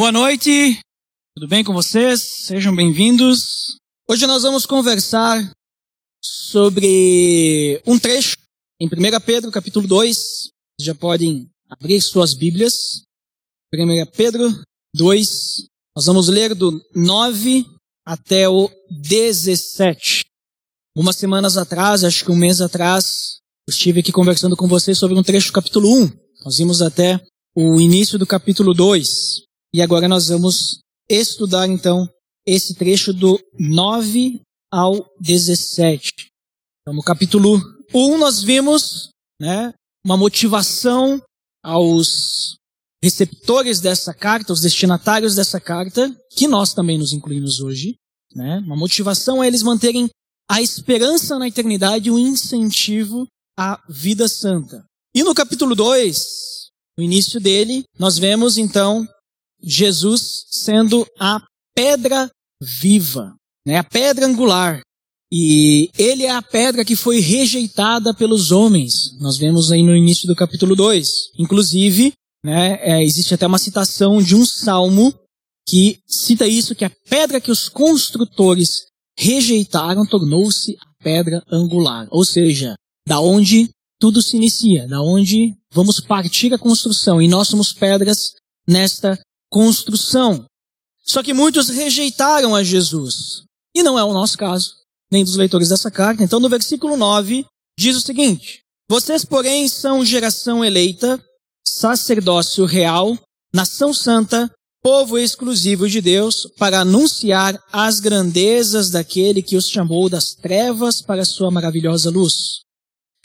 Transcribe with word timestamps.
Boa 0.00 0.12
noite, 0.12 0.80
tudo 1.36 1.46
bem 1.46 1.62
com 1.62 1.74
vocês? 1.74 2.22
Sejam 2.46 2.74
bem-vindos. 2.74 3.76
Hoje 4.08 4.26
nós 4.26 4.44
vamos 4.44 4.64
conversar 4.64 5.52
sobre 6.24 7.82
um 7.86 7.98
trecho 7.98 8.34
em 8.80 8.86
1 8.86 8.90
Pedro, 9.20 9.52
capítulo 9.52 9.86
2. 9.86 10.16
Vocês 10.16 10.52
já 10.80 10.94
podem 10.94 11.50
abrir 11.68 12.00
suas 12.00 12.32
Bíblias. 12.32 13.02
1 13.74 14.06
Pedro 14.16 14.48
2. 14.94 15.66
Nós 15.94 16.06
vamos 16.06 16.28
ler 16.28 16.54
do 16.54 16.82
9 16.96 17.66
até 18.02 18.48
o 18.48 18.70
17. 19.02 20.24
Umas 20.96 21.16
semanas 21.16 21.58
atrás, 21.58 22.04
acho 22.04 22.24
que 22.24 22.32
um 22.32 22.36
mês 22.36 22.62
atrás, 22.62 23.36
eu 23.68 23.72
estive 23.72 24.00
aqui 24.00 24.12
conversando 24.12 24.56
com 24.56 24.66
vocês 24.66 24.96
sobre 24.96 25.18
um 25.18 25.22
trecho 25.22 25.48
do 25.48 25.52
capítulo 25.52 25.94
1. 26.04 26.10
Nós 26.46 26.56
vimos 26.56 26.80
até 26.80 27.22
o 27.54 27.78
início 27.78 28.18
do 28.18 28.26
capítulo 28.26 28.72
2. 28.72 29.49
E 29.72 29.80
agora 29.80 30.08
nós 30.08 30.28
vamos 30.28 30.80
estudar 31.08 31.68
então 31.68 32.08
esse 32.44 32.74
trecho 32.74 33.12
do 33.12 33.38
9 33.58 34.40
ao 34.72 35.08
17. 35.20 36.10
Então, 36.82 36.94
no 36.94 37.02
capítulo 37.02 37.60
1 37.94 38.18
nós 38.18 38.42
vimos 38.42 39.10
né, 39.40 39.72
uma 40.04 40.16
motivação 40.16 41.22
aos 41.62 42.56
receptores 43.02 43.80
dessa 43.80 44.12
carta, 44.12 44.52
os 44.52 44.60
destinatários 44.60 45.36
dessa 45.36 45.60
carta, 45.60 46.14
que 46.32 46.48
nós 46.48 46.74
também 46.74 46.98
nos 46.98 47.12
incluímos 47.12 47.60
hoje. 47.60 47.94
Né? 48.34 48.58
Uma 48.58 48.76
motivação 48.76 49.40
a 49.40 49.46
eles 49.46 49.62
manterem 49.62 50.08
a 50.50 50.60
esperança 50.60 51.38
na 51.38 51.46
eternidade 51.46 52.08
e 52.08 52.10
um 52.10 52.18
incentivo 52.18 53.26
à 53.56 53.80
vida 53.88 54.26
santa. 54.26 54.84
E 55.14 55.22
no 55.22 55.34
capítulo 55.34 55.74
2, 55.76 56.70
no 56.98 57.04
início 57.04 57.40
dele, 57.40 57.84
nós 57.98 58.18
vemos 58.18 58.58
então 58.58 59.08
Jesus 59.62 60.46
sendo 60.50 61.06
a 61.18 61.40
pedra 61.74 62.30
viva, 62.62 63.34
né? 63.66 63.78
a 63.78 63.84
pedra 63.84 64.26
angular. 64.26 64.80
E 65.32 65.90
ele 65.96 66.24
é 66.24 66.30
a 66.30 66.42
pedra 66.42 66.84
que 66.84 66.96
foi 66.96 67.20
rejeitada 67.20 68.12
pelos 68.12 68.50
homens. 68.50 69.16
Nós 69.20 69.36
vemos 69.36 69.70
aí 69.70 69.82
no 69.82 69.94
início 69.94 70.26
do 70.26 70.34
capítulo 70.34 70.74
2. 70.74 71.08
Inclusive, 71.38 72.12
né, 72.44 72.78
é, 72.80 73.04
existe 73.04 73.34
até 73.34 73.46
uma 73.46 73.58
citação 73.58 74.20
de 74.20 74.34
um 74.34 74.44
salmo 74.44 75.14
que 75.68 76.00
cita 76.04 76.48
isso, 76.48 76.74
que 76.74 76.84
a 76.84 76.90
pedra 77.08 77.40
que 77.40 77.50
os 77.50 77.68
construtores 77.68 78.86
rejeitaram 79.16 80.04
tornou-se 80.04 80.76
a 80.80 81.04
pedra 81.04 81.44
angular. 81.48 82.08
Ou 82.10 82.24
seja, 82.24 82.74
da 83.06 83.20
onde 83.20 83.70
tudo 84.00 84.22
se 84.22 84.36
inicia, 84.36 84.88
da 84.88 85.00
onde 85.00 85.54
vamos 85.72 86.00
partir 86.00 86.52
a 86.52 86.58
construção. 86.58 87.22
E 87.22 87.28
nós 87.28 87.46
somos 87.46 87.72
pedras 87.72 88.32
nesta 88.66 89.16
construção. 89.50 90.44
Só 91.04 91.22
que 91.22 91.34
muitos 91.34 91.68
rejeitaram 91.68 92.54
a 92.54 92.62
Jesus. 92.62 93.42
E 93.74 93.82
não 93.82 93.98
é 93.98 94.04
o 94.04 94.12
nosso 94.12 94.38
caso, 94.38 94.74
nem 95.10 95.24
dos 95.24 95.36
leitores 95.36 95.68
dessa 95.68 95.90
carta. 95.90 96.22
Então, 96.22 96.40
no 96.40 96.48
versículo 96.48 96.96
9, 96.96 97.44
diz 97.78 97.96
o 97.96 98.00
seguinte: 98.00 98.60
Vocês, 98.88 99.24
porém, 99.24 99.68
são 99.68 100.04
geração 100.04 100.64
eleita, 100.64 101.22
sacerdócio 101.66 102.64
real, 102.64 103.18
nação 103.52 103.92
santa, 103.92 104.50
povo 104.82 105.18
exclusivo 105.18 105.88
de 105.88 106.00
Deus, 106.00 106.48
para 106.58 106.80
anunciar 106.80 107.60
as 107.72 108.00
grandezas 108.00 108.90
daquele 108.90 109.42
que 109.42 109.56
os 109.56 109.68
chamou 109.68 110.08
das 110.08 110.34
trevas 110.34 111.02
para 111.02 111.22
a 111.22 111.26
sua 111.26 111.50
maravilhosa 111.50 112.10
luz. 112.10 112.60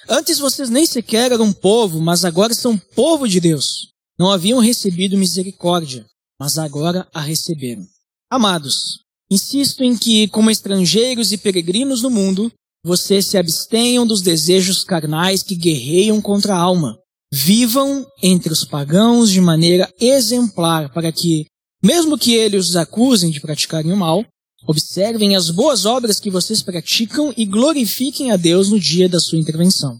Antes 0.07 0.37
vocês 0.37 0.69
nem 0.69 0.85
sequer 0.85 1.31
eram 1.31 1.51
povo, 1.51 1.99
mas 1.99 2.23
agora 2.23 2.53
são 2.53 2.77
povo 2.77 3.27
de 3.27 3.39
Deus. 3.39 3.89
Não 4.17 4.31
haviam 4.31 4.59
recebido 4.59 5.17
misericórdia, 5.17 6.05
mas 6.39 6.57
agora 6.57 7.07
a 7.13 7.21
receberam. 7.21 7.85
Amados, 8.29 8.99
insisto 9.29 9.83
em 9.83 9.97
que, 9.97 10.27
como 10.27 10.51
estrangeiros 10.51 11.31
e 11.31 11.37
peregrinos 11.37 12.01
no 12.01 12.09
mundo, 12.09 12.51
vocês 12.83 13.25
se 13.25 13.37
abstenham 13.37 14.05
dos 14.05 14.21
desejos 14.21 14.83
carnais 14.83 15.41
que 15.41 15.55
guerreiam 15.55 16.21
contra 16.21 16.55
a 16.55 16.59
alma. 16.59 16.97
Vivam 17.33 18.05
entre 18.21 18.53
os 18.53 18.63
pagãos 18.63 19.31
de 19.31 19.41
maneira 19.41 19.91
exemplar, 19.99 20.91
para 20.93 21.11
que, 21.11 21.45
mesmo 21.83 22.17
que 22.17 22.33
eles 22.33 22.69
os 22.69 22.75
acusem 22.75 23.31
de 23.31 23.41
praticarem 23.41 23.91
o 23.91 23.97
mal, 23.97 24.23
observem 24.67 25.35
as 25.35 25.49
boas 25.49 25.85
obras 25.85 26.19
que 26.19 26.29
vocês 26.29 26.61
praticam 26.61 27.33
e 27.35 27.45
glorifiquem 27.45 28.31
a 28.31 28.37
Deus 28.37 28.69
no 28.69 28.79
dia 28.79 29.09
da 29.09 29.19
sua 29.19 29.39
intervenção. 29.39 29.99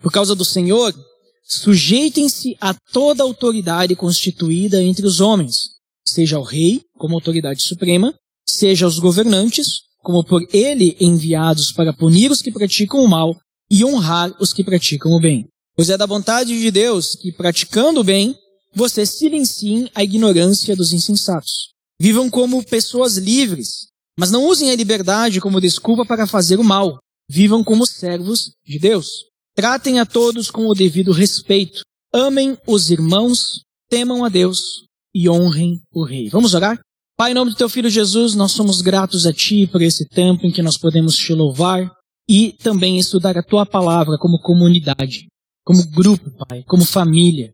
Por 0.00 0.12
causa 0.12 0.34
do 0.34 0.44
Senhor, 0.44 0.94
Sujeitem-se 1.48 2.58
a 2.60 2.74
toda 2.92 3.22
autoridade 3.22 3.96
constituída 3.96 4.82
entre 4.82 5.06
os 5.06 5.18
homens, 5.18 5.70
seja 6.10 6.38
o 6.38 6.42
rei, 6.42 6.82
como 6.96 7.14
autoridade 7.14 7.62
suprema, 7.62 8.14
seja 8.48 8.86
os 8.86 8.98
governantes, 8.98 9.82
como 10.02 10.24
por 10.24 10.42
ele 10.52 10.96
enviados 11.00 11.72
para 11.72 11.92
punir 11.92 12.30
os 12.30 12.40
que 12.40 12.50
praticam 12.50 13.00
o 13.00 13.08
mal 13.08 13.36
e 13.70 13.84
honrar 13.84 14.34
os 14.40 14.52
que 14.52 14.64
praticam 14.64 15.12
o 15.12 15.20
bem. 15.20 15.46
Pois 15.76 15.90
é 15.90 15.96
da 15.96 16.06
vontade 16.06 16.58
de 16.58 16.70
Deus 16.70 17.14
que, 17.14 17.30
praticando 17.30 18.00
o 18.00 18.04
bem, 18.04 18.34
vocês 18.74 19.10
silenciem 19.10 19.90
a 19.94 20.02
ignorância 20.02 20.74
dos 20.74 20.92
insensatos. 20.92 21.72
Vivam 22.00 22.30
como 22.30 22.64
pessoas 22.64 23.16
livres, 23.16 23.88
mas 24.18 24.30
não 24.30 24.46
usem 24.46 24.70
a 24.70 24.76
liberdade 24.76 25.40
como 25.40 25.60
desculpa 25.60 26.04
para 26.04 26.26
fazer 26.26 26.58
o 26.58 26.64
mal. 26.64 26.98
Vivam 27.30 27.62
como 27.62 27.86
servos 27.86 28.50
de 28.66 28.78
Deus. 28.78 29.08
Tratem 29.54 30.00
a 30.00 30.06
todos 30.06 30.50
com 30.50 30.66
o 30.66 30.74
devido 30.74 31.12
respeito. 31.12 31.82
Amem 32.12 32.56
os 32.66 32.90
irmãos, 32.90 33.60
temam 33.90 34.24
a 34.24 34.28
Deus 34.28 34.87
e 35.14 35.28
honrem 35.28 35.80
o 35.92 36.04
Rei. 36.04 36.28
Vamos 36.28 36.54
orar? 36.54 36.78
Pai, 37.16 37.32
em 37.32 37.34
nome 37.34 37.50
do 37.50 37.56
Teu 37.56 37.68
Filho 37.68 37.90
Jesus, 37.90 38.34
nós 38.34 38.52
somos 38.52 38.80
gratos 38.80 39.26
a 39.26 39.32
Ti 39.32 39.66
por 39.66 39.82
esse 39.82 40.06
tempo 40.08 40.46
em 40.46 40.52
que 40.52 40.62
nós 40.62 40.78
podemos 40.78 41.16
Te 41.16 41.32
louvar 41.34 41.90
e 42.28 42.52
também 42.52 42.98
estudar 42.98 43.36
a 43.36 43.42
Tua 43.42 43.66
palavra 43.66 44.16
como 44.18 44.40
comunidade, 44.40 45.26
como 45.64 45.84
grupo, 45.90 46.30
Pai, 46.46 46.62
como 46.64 46.84
família. 46.84 47.50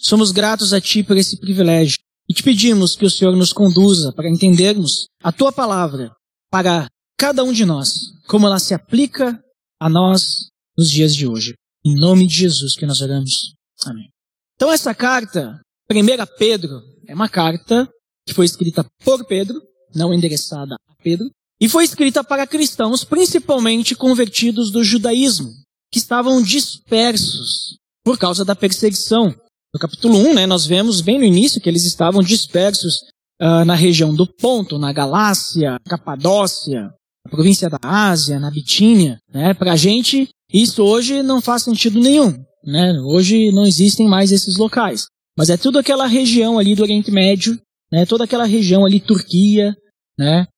Somos 0.00 0.32
gratos 0.32 0.72
a 0.72 0.80
Ti 0.80 1.02
por 1.02 1.16
esse 1.16 1.38
privilégio 1.38 1.98
e 2.28 2.34
te 2.34 2.42
pedimos 2.42 2.96
que 2.96 3.06
o 3.06 3.10
Senhor 3.10 3.36
nos 3.36 3.52
conduza 3.52 4.12
para 4.12 4.28
entendermos 4.28 5.06
a 5.22 5.32
Tua 5.32 5.52
palavra 5.52 6.12
para 6.50 6.88
cada 7.16 7.42
um 7.42 7.52
de 7.52 7.64
nós, 7.64 8.12
como 8.26 8.46
ela 8.46 8.58
se 8.58 8.74
aplica 8.74 9.40
a 9.80 9.88
nós 9.88 10.48
nos 10.76 10.90
dias 10.90 11.14
de 11.14 11.26
hoje. 11.26 11.54
Em 11.84 11.94
nome 11.94 12.26
de 12.26 12.34
Jesus 12.34 12.74
que 12.74 12.86
nós 12.86 13.00
oramos. 13.00 13.54
Amém. 13.84 14.08
Então 14.56 14.72
essa 14.72 14.94
carta, 14.94 15.60
1 15.90 15.94
Pedro, 16.38 16.82
é 17.06 17.14
uma 17.14 17.30
carta 17.30 17.88
que 18.26 18.34
foi 18.34 18.44
escrita 18.44 18.84
por 19.02 19.24
Pedro, 19.24 19.58
não 19.94 20.12
endereçada 20.12 20.74
a 20.74 21.02
Pedro, 21.02 21.30
e 21.58 21.66
foi 21.66 21.84
escrita 21.84 22.22
para 22.22 22.46
cristãos, 22.46 23.04
principalmente 23.04 23.94
convertidos 23.94 24.70
do 24.70 24.84
judaísmo, 24.84 25.48
que 25.90 25.98
estavam 25.98 26.42
dispersos 26.42 27.78
por 28.04 28.18
causa 28.18 28.44
da 28.44 28.54
perseguição. 28.54 29.34
No 29.72 29.80
capítulo 29.80 30.18
1, 30.18 30.34
né, 30.34 30.46
nós 30.46 30.66
vemos 30.66 31.00
bem 31.00 31.18
no 31.18 31.24
início 31.24 31.60
que 31.60 31.68
eles 31.68 31.84
estavam 31.84 32.22
dispersos 32.22 32.96
uh, 33.40 33.64
na 33.64 33.74
região 33.74 34.14
do 34.14 34.26
Ponto, 34.26 34.78
na 34.78 34.92
Galácia, 34.92 35.78
Capadócia, 35.88 36.82
na 37.24 37.30
província 37.30 37.70
da 37.70 37.78
Ásia, 37.82 38.38
na 38.38 38.50
Bitínia. 38.50 39.18
Né? 39.32 39.54
Para 39.54 39.72
a 39.72 39.76
gente, 39.76 40.28
isso 40.52 40.82
hoje 40.82 41.22
não 41.22 41.40
faz 41.40 41.62
sentido 41.62 41.98
nenhum, 41.98 42.44
né? 42.64 42.98
Hoje 43.00 43.50
não 43.52 43.66
existem 43.66 44.06
mais 44.06 44.32
esses 44.32 44.56
locais. 44.56 45.06
Mas 45.38 45.50
é 45.50 45.56
tudo 45.56 45.78
aquela 45.78 46.04
região 46.04 46.58
ali 46.58 46.74
do 46.74 46.82
Oriente 46.82 47.12
Médio, 47.12 47.56
né? 47.92 48.04
Toda 48.04 48.24
aquela 48.24 48.44
região 48.44 48.84
ali, 48.84 48.98
Turquia, 48.98 49.72
né? 50.18 50.48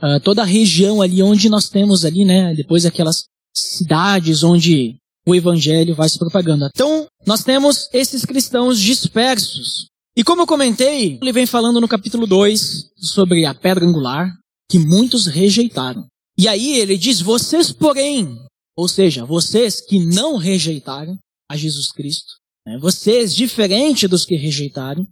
Uh, 0.00 0.20
toda 0.22 0.42
a 0.42 0.44
região 0.44 1.02
ali 1.02 1.20
onde 1.20 1.48
nós 1.48 1.68
temos 1.68 2.04
ali, 2.04 2.24
né? 2.24 2.54
Depois 2.54 2.86
aquelas 2.86 3.24
cidades 3.52 4.44
onde 4.44 4.96
o 5.26 5.34
evangelho 5.34 5.96
vai 5.96 6.08
se 6.08 6.16
propagando. 6.16 6.66
Então, 6.72 7.08
nós 7.26 7.42
temos 7.42 7.88
esses 7.92 8.24
cristãos 8.24 8.78
dispersos. 8.78 9.86
E 10.16 10.22
como 10.22 10.42
eu 10.42 10.46
comentei, 10.46 11.18
ele 11.20 11.32
vem 11.32 11.44
falando 11.44 11.80
no 11.80 11.88
capítulo 11.88 12.24
2 12.24 12.90
sobre 12.98 13.44
a 13.44 13.52
pedra 13.52 13.84
angular, 13.84 14.32
que 14.70 14.78
muitos 14.78 15.26
rejeitaram. 15.26 16.06
E 16.38 16.46
aí 16.46 16.78
ele 16.78 16.96
diz: 16.96 17.20
Vocês, 17.20 17.72
porém, 17.72 18.38
ou 18.76 18.86
seja, 18.86 19.24
vocês 19.24 19.80
que 19.80 19.98
não 19.98 20.36
rejeitaram 20.36 21.18
a 21.50 21.56
Jesus 21.56 21.90
Cristo, 21.90 22.39
vocês, 22.78 23.34
diferente 23.34 24.06
dos 24.06 24.24
que 24.24 24.36
rejeitaram, 24.36 25.06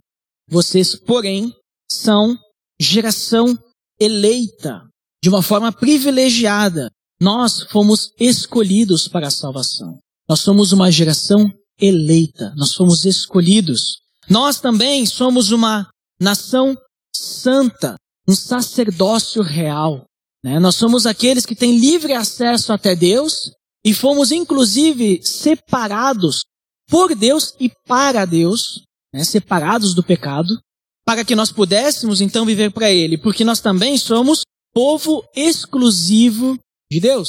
vocês, 0.49 0.94
porém, 0.94 1.52
são 1.90 2.37
geração 2.81 3.58
eleita, 4.00 4.82
de 5.22 5.28
uma 5.28 5.43
forma 5.43 5.72
privilegiada. 5.72 6.90
Nós 7.20 7.62
fomos 7.70 8.12
escolhidos 8.19 9.08
para 9.08 9.26
a 9.28 9.31
salvação. 9.31 9.99
Nós 10.28 10.40
somos 10.40 10.72
uma 10.72 10.90
geração 10.90 11.50
eleita, 11.81 12.55
nós 12.56 12.75
fomos 12.75 13.05
escolhidos. 13.05 13.99
Nós 14.28 14.60
também 14.60 15.06
somos 15.06 15.50
uma 15.50 15.88
nação 16.20 16.76
santa, 17.14 17.96
um 18.28 18.34
sacerdócio 18.34 19.43
real. 19.43 20.05
Né? 20.44 20.58
Nós 20.60 20.76
somos 20.76 21.06
aqueles 21.06 21.46
que 21.46 21.56
têm 21.56 21.78
livre 21.78 22.12
acesso 22.12 22.72
até 22.72 22.94
Deus 22.94 23.50
e 23.84 23.94
fomos 23.94 24.31
inclusive 24.31 25.20
separados 25.25 26.44
por 26.88 27.14
Deus 27.14 27.55
e 27.61 27.70
para 27.87 28.25
Deus, 28.25 28.82
né? 29.12 29.23
separados 29.25 29.94
do 29.94 30.02
pecado, 30.02 30.58
para 31.05 31.25
que 31.25 31.35
nós 31.35 31.52
pudéssemos 31.52 32.20
então 32.20 32.44
viver 32.44 32.73
para 32.73 32.90
Ele, 32.90 33.17
porque 33.19 33.44
nós 33.44 33.61
também 33.61 33.96
somos 33.96 34.43
povo 34.75 35.25
exclusivo 35.35 36.58
de 36.90 37.00
Deus. 37.00 37.29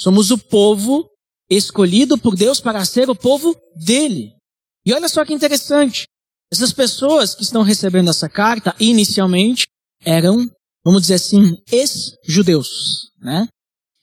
Somos 0.00 0.30
o 0.30 0.38
povo 0.38 1.08
escolhido 1.50 2.18
por 2.18 2.34
Deus 2.34 2.60
para 2.60 2.84
ser 2.84 3.10
o 3.10 3.14
povo 3.14 3.54
dele. 3.76 4.34
E 4.84 4.92
olha 4.92 5.08
só 5.08 5.24
que 5.24 5.32
interessante. 5.32 6.04
Essas 6.50 6.72
pessoas 6.72 7.34
que 7.34 7.42
estão 7.42 7.62
recebendo 7.62 8.10
essa 8.10 8.28
carta, 8.28 8.74
inicialmente, 8.80 9.66
eram, 10.04 10.50
vamos 10.84 11.02
dizer 11.02 11.14
assim, 11.14 11.56
ex-judeus, 11.70 13.10
né? 13.18 13.46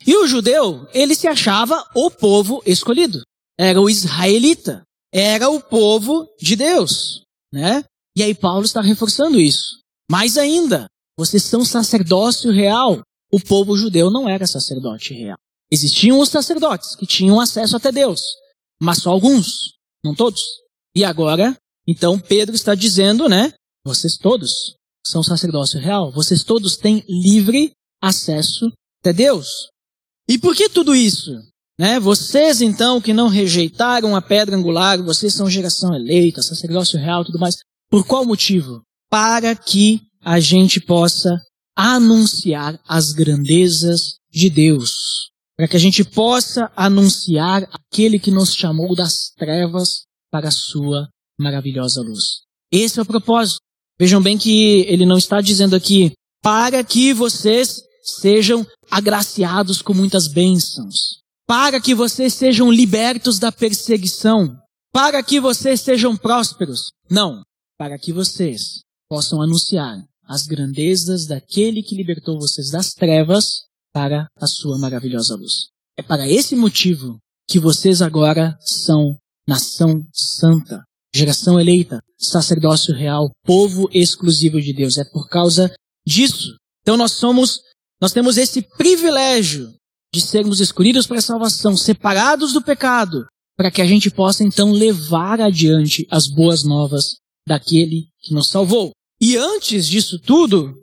E 0.08 0.16
o 0.16 0.26
judeu, 0.26 0.88
ele 0.94 1.14
se 1.14 1.28
achava 1.28 1.86
o 1.94 2.10
povo 2.10 2.64
escolhido. 2.66 3.22
Era 3.60 3.82
o 3.82 3.90
israelita. 3.90 4.84
Era 5.14 5.50
o 5.50 5.60
povo 5.62 6.28
de 6.40 6.56
Deus, 6.56 7.24
né? 7.52 7.84
E 8.16 8.24
aí 8.24 8.34
Paulo 8.34 8.64
está 8.64 8.80
reforçando 8.80 9.40
isso. 9.40 9.82
Mais 10.10 10.38
ainda, 10.38 10.88
vocês 11.18 11.44
são 11.44 11.66
sacerdócio 11.66 12.52
real. 12.52 13.02
O 13.32 13.40
povo 13.40 13.76
judeu 13.76 14.10
não 14.10 14.30
era 14.30 14.48
sacerdote 14.48 15.14
real. 15.14 15.38
Existiam 15.72 16.20
os 16.20 16.30
sacerdotes 16.30 16.96
que 16.96 17.06
tinham 17.06 17.40
acesso 17.40 17.76
até 17.76 17.92
Deus, 17.92 18.22
mas 18.82 19.00
só 19.00 19.12
alguns, 19.12 19.74
não 20.04 20.16
todos. 20.16 20.42
E 20.96 21.04
agora, 21.04 21.56
então 21.88 22.20
Pedro 22.20 22.56
está 22.56 22.74
dizendo, 22.74 23.28
né? 23.28 23.54
Vocês 23.86 24.18
todos 24.18 24.76
são 25.06 25.22
sacerdócio 25.24 25.80
real. 25.80 26.12
Vocês 26.12 26.44
todos 26.44 26.78
têm 26.78 27.04
livre 27.08 27.72
acesso 28.02 28.72
até 29.02 29.12
Deus. 29.12 29.70
E 30.28 30.38
por 30.38 30.56
que 30.56 30.70
tudo 30.70 30.96
isso? 30.96 31.32
Né? 31.80 31.98
Vocês 31.98 32.60
então 32.60 33.00
que 33.00 33.14
não 33.14 33.30
rejeitaram 33.30 34.14
a 34.14 34.22
pedra 34.22 34.58
angular, 34.58 35.02
vocês 35.02 35.34
são 35.34 35.50
geração 35.50 35.96
eleita, 35.96 36.42
sacerdócio 36.42 37.00
real, 37.00 37.24
tudo 37.24 37.40
mais. 37.40 37.56
Por 37.90 38.06
qual 38.06 38.26
motivo? 38.26 38.82
Para 39.10 39.56
que 39.56 40.02
a 40.22 40.42
gente 40.42 40.82
possa 40.82 41.40
anunciar 41.74 42.78
as 42.86 43.14
grandezas 43.14 44.18
de 44.30 44.50
Deus. 44.50 44.92
Para 45.56 45.70
que 45.70 45.78
a 45.78 45.80
gente 45.80 46.04
possa 46.04 46.70
anunciar 46.76 47.66
aquele 47.72 48.20
que 48.20 48.30
nos 48.30 48.54
chamou 48.54 48.94
das 48.94 49.32
trevas 49.38 50.04
para 50.30 50.50
a 50.50 50.52
sua 50.52 51.08
maravilhosa 51.40 52.02
luz. 52.02 52.42
Esse 52.70 53.00
é 53.00 53.02
o 53.02 53.06
propósito. 53.06 53.62
Vejam 53.98 54.22
bem 54.22 54.38
que 54.38 54.82
ele 54.88 55.06
não 55.06 55.18
está 55.18 55.40
dizendo 55.40 55.78
aqui 55.78 56.12
para 56.42 56.84
que 56.84 57.14
vocês 57.14 57.82
sejam 58.04 58.68
agraciados 58.92 59.82
com 59.82 59.94
muitas 59.94 60.28
bênçãos, 60.28 61.19
para 61.50 61.82
que 61.82 61.96
vocês 61.96 62.36
sejam 62.36 62.72
libertos 62.72 63.40
da 63.40 63.52
perseguição, 63.52 64.56
para 64.94 65.24
que 65.24 65.40
vocês 65.40 65.82
sejam 65.82 66.16
prósperos. 66.16 66.92
Não, 67.10 67.42
para 67.76 67.98
que 67.98 68.14
vocês 68.14 68.82
possam 69.10 69.42
anunciar 69.42 69.98
as 70.26 70.46
grandezas 70.46 71.26
daquele 71.26 71.82
que 71.82 71.96
libertou 71.96 72.40
vocês 72.40 72.70
das 72.70 72.94
trevas 72.94 73.64
para 73.92 74.28
a 74.38 74.46
sua 74.46 74.78
maravilhosa 74.78 75.36
luz. 75.36 75.70
É 75.98 76.04
para 76.04 76.30
esse 76.30 76.56
motivo 76.56 77.18
que 77.50 77.60
vocês 77.60 78.00
agora 78.00 78.56
são 78.62 79.18
nação 79.48 80.06
santa, 80.14 80.84
geração 81.16 81.60
eleita, 81.60 82.00
sacerdócio 82.16 82.94
real, 82.94 83.32
povo 83.44 83.90
exclusivo 83.92 84.62
de 84.62 84.72
Deus. 84.72 85.00
É 85.00 85.04
por 85.04 85.28
causa 85.28 85.74
disso. 86.06 86.56
Então 86.84 86.96
nós 86.96 87.14
somos, 87.14 87.60
nós 88.00 88.14
temos 88.14 88.38
esse 88.38 88.62
privilégio 88.78 89.79
de 90.14 90.22
sermos 90.22 90.60
escolhidos 90.60 91.06
para 91.06 91.20
a 91.20 91.22
salvação, 91.22 91.78
separados 91.78 92.54
do 92.54 92.62
pecado, 92.62 93.26
para 93.56 93.70
que 93.70 93.82
a 93.82 93.86
gente 93.86 94.10
possa 94.10 94.44
então 94.44 94.72
levar 94.72 95.40
adiante 95.40 96.08
as 96.10 96.28
boas 96.28 96.64
novas 96.64 97.18
daquele 97.48 98.08
que 98.22 98.34
nos 98.34 98.50
salvou. 98.50 98.92
E 99.22 99.36
antes 99.36 99.88
disso 99.88 100.20
tudo, 100.20 100.74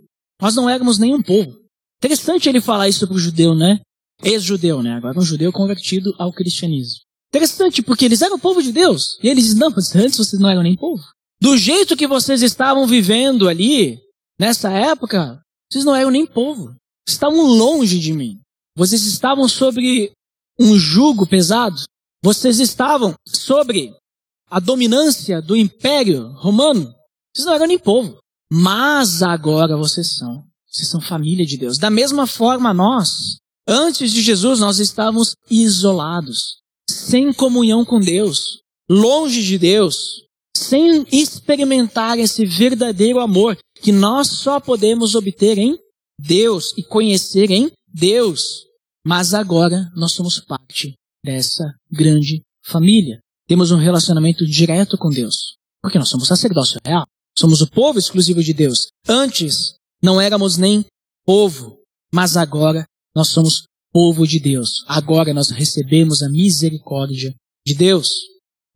nós 0.40 0.55
não 0.55 0.69
éramos 0.69 0.99
nenhum 0.99 1.23
povo. 1.23 1.58
Interessante 1.99 2.49
ele 2.49 2.61
falar 2.61 2.88
isso 2.88 3.06
para 3.06 3.17
o 3.17 3.19
judeu, 3.19 3.55
né? 3.55 3.81
Ex-judeu, 4.23 4.82
né? 4.82 4.94
Agora 4.94 5.19
um 5.19 5.23
judeu 5.23 5.52
convertido 5.52 6.14
ao 6.19 6.32
cristianismo. 6.32 7.00
Interessante, 7.31 7.82
porque 7.82 8.05
eles 8.05 8.23
eram 8.23 8.38
povo 8.38 8.62
de 8.62 8.73
Deus. 8.73 9.19
E 9.23 9.28
eles 9.28 9.44
dizem, 9.44 9.58
não, 9.58 9.70
mas 9.70 9.94
antes 9.94 10.17
vocês 10.19 10.40
não 10.40 10.49
eram 10.49 10.62
nem 10.62 10.76
povo. 10.76 11.02
Do 11.40 11.56
jeito 11.56 11.96
que 11.96 12.06
vocês 12.06 12.43
estavam 12.43 12.87
vivendo 12.87 13.49
ali, 13.49 13.99
nessa 14.38 14.70
época, 14.70 15.40
vocês 15.70 15.84
não 15.84 15.94
eram 15.94 16.11
nem 16.11 16.26
povo. 16.26 16.75
Estavam 17.06 17.43
longe 17.43 17.99
de 17.99 18.12
mim. 18.12 18.40
Vocês 18.76 19.05
estavam 19.05 19.49
sobre 19.49 20.12
um 20.61 20.76
jugo 20.76 21.26
pesado. 21.26 21.81
Vocês 22.23 22.61
estavam 22.61 23.14
sobre 23.26 23.94
a 24.50 24.61
dominância 24.61 25.40
do 25.40 25.56
império 25.56 26.28
romano, 26.34 26.94
vocês 27.34 27.46
não 27.46 27.55
eram 27.55 27.67
nem 27.67 27.78
povo. 27.78 28.19
Mas 28.50 29.23
agora 29.23 29.76
vocês 29.76 30.17
são. 30.17 30.44
Vocês 30.67 30.88
são 30.88 31.00
família 31.00 31.46
de 31.46 31.56
Deus. 31.56 31.78
Da 31.78 31.90
mesma 31.90 32.26
forma, 32.26 32.73
nós, 32.73 33.38
antes 33.67 34.12
de 34.12 34.20
Jesus, 34.20 34.61
nós 34.61 34.78
estávamos 34.78 35.34
isolados, 35.50 36.58
sem 36.88 37.32
comunhão 37.32 37.84
com 37.84 37.99
Deus, 37.99 38.61
longe 38.88 39.43
de 39.43 39.58
Deus, 39.58 40.23
sem 40.55 41.06
experimentar 41.11 42.19
esse 42.19 42.44
verdadeiro 42.44 43.20
amor 43.20 43.56
que 43.81 43.90
nós 43.90 44.28
só 44.28 44.61
podemos 44.61 45.14
obter 45.14 45.58
em 45.58 45.78
Deus 46.20 46.73
e 46.76 46.82
conhecer 46.82 47.50
em 47.50 47.70
Deus. 47.97 48.67
Mas 49.05 49.35
agora 49.35 49.91
nós 49.97 50.13
somos 50.13 50.41
parte 50.41 50.95
dessa 51.25 51.65
grande 51.91 52.43
família 52.65 53.21
temos 53.47 53.71
um 53.71 53.77
relacionamento 53.77 54.45
direto 54.45 54.99
com 54.99 55.09
Deus. 55.09 55.57
Porque 55.81 55.99
nós 55.99 56.09
somos 56.09 56.27
sacerdócio 56.27 56.81
real. 56.85 57.07
Somos 57.39 57.61
o 57.61 57.71
povo 57.71 57.99
exclusivo 57.99 58.43
de 58.43 58.53
Deus. 58.53 58.89
Antes, 59.09 59.77
não 60.03 60.21
éramos 60.21 60.57
nem 60.57 60.85
povo, 61.25 61.79
mas 62.13 62.37
agora 62.37 62.85
nós 63.15 63.29
somos 63.29 63.65
povo 63.93 64.27
de 64.27 64.41
Deus. 64.41 64.85
Agora 64.89 65.33
nós 65.33 65.51
recebemos 65.51 66.23
a 66.23 66.29
misericórdia 66.29 67.35
de 67.65 67.75
Deus. 67.75 68.09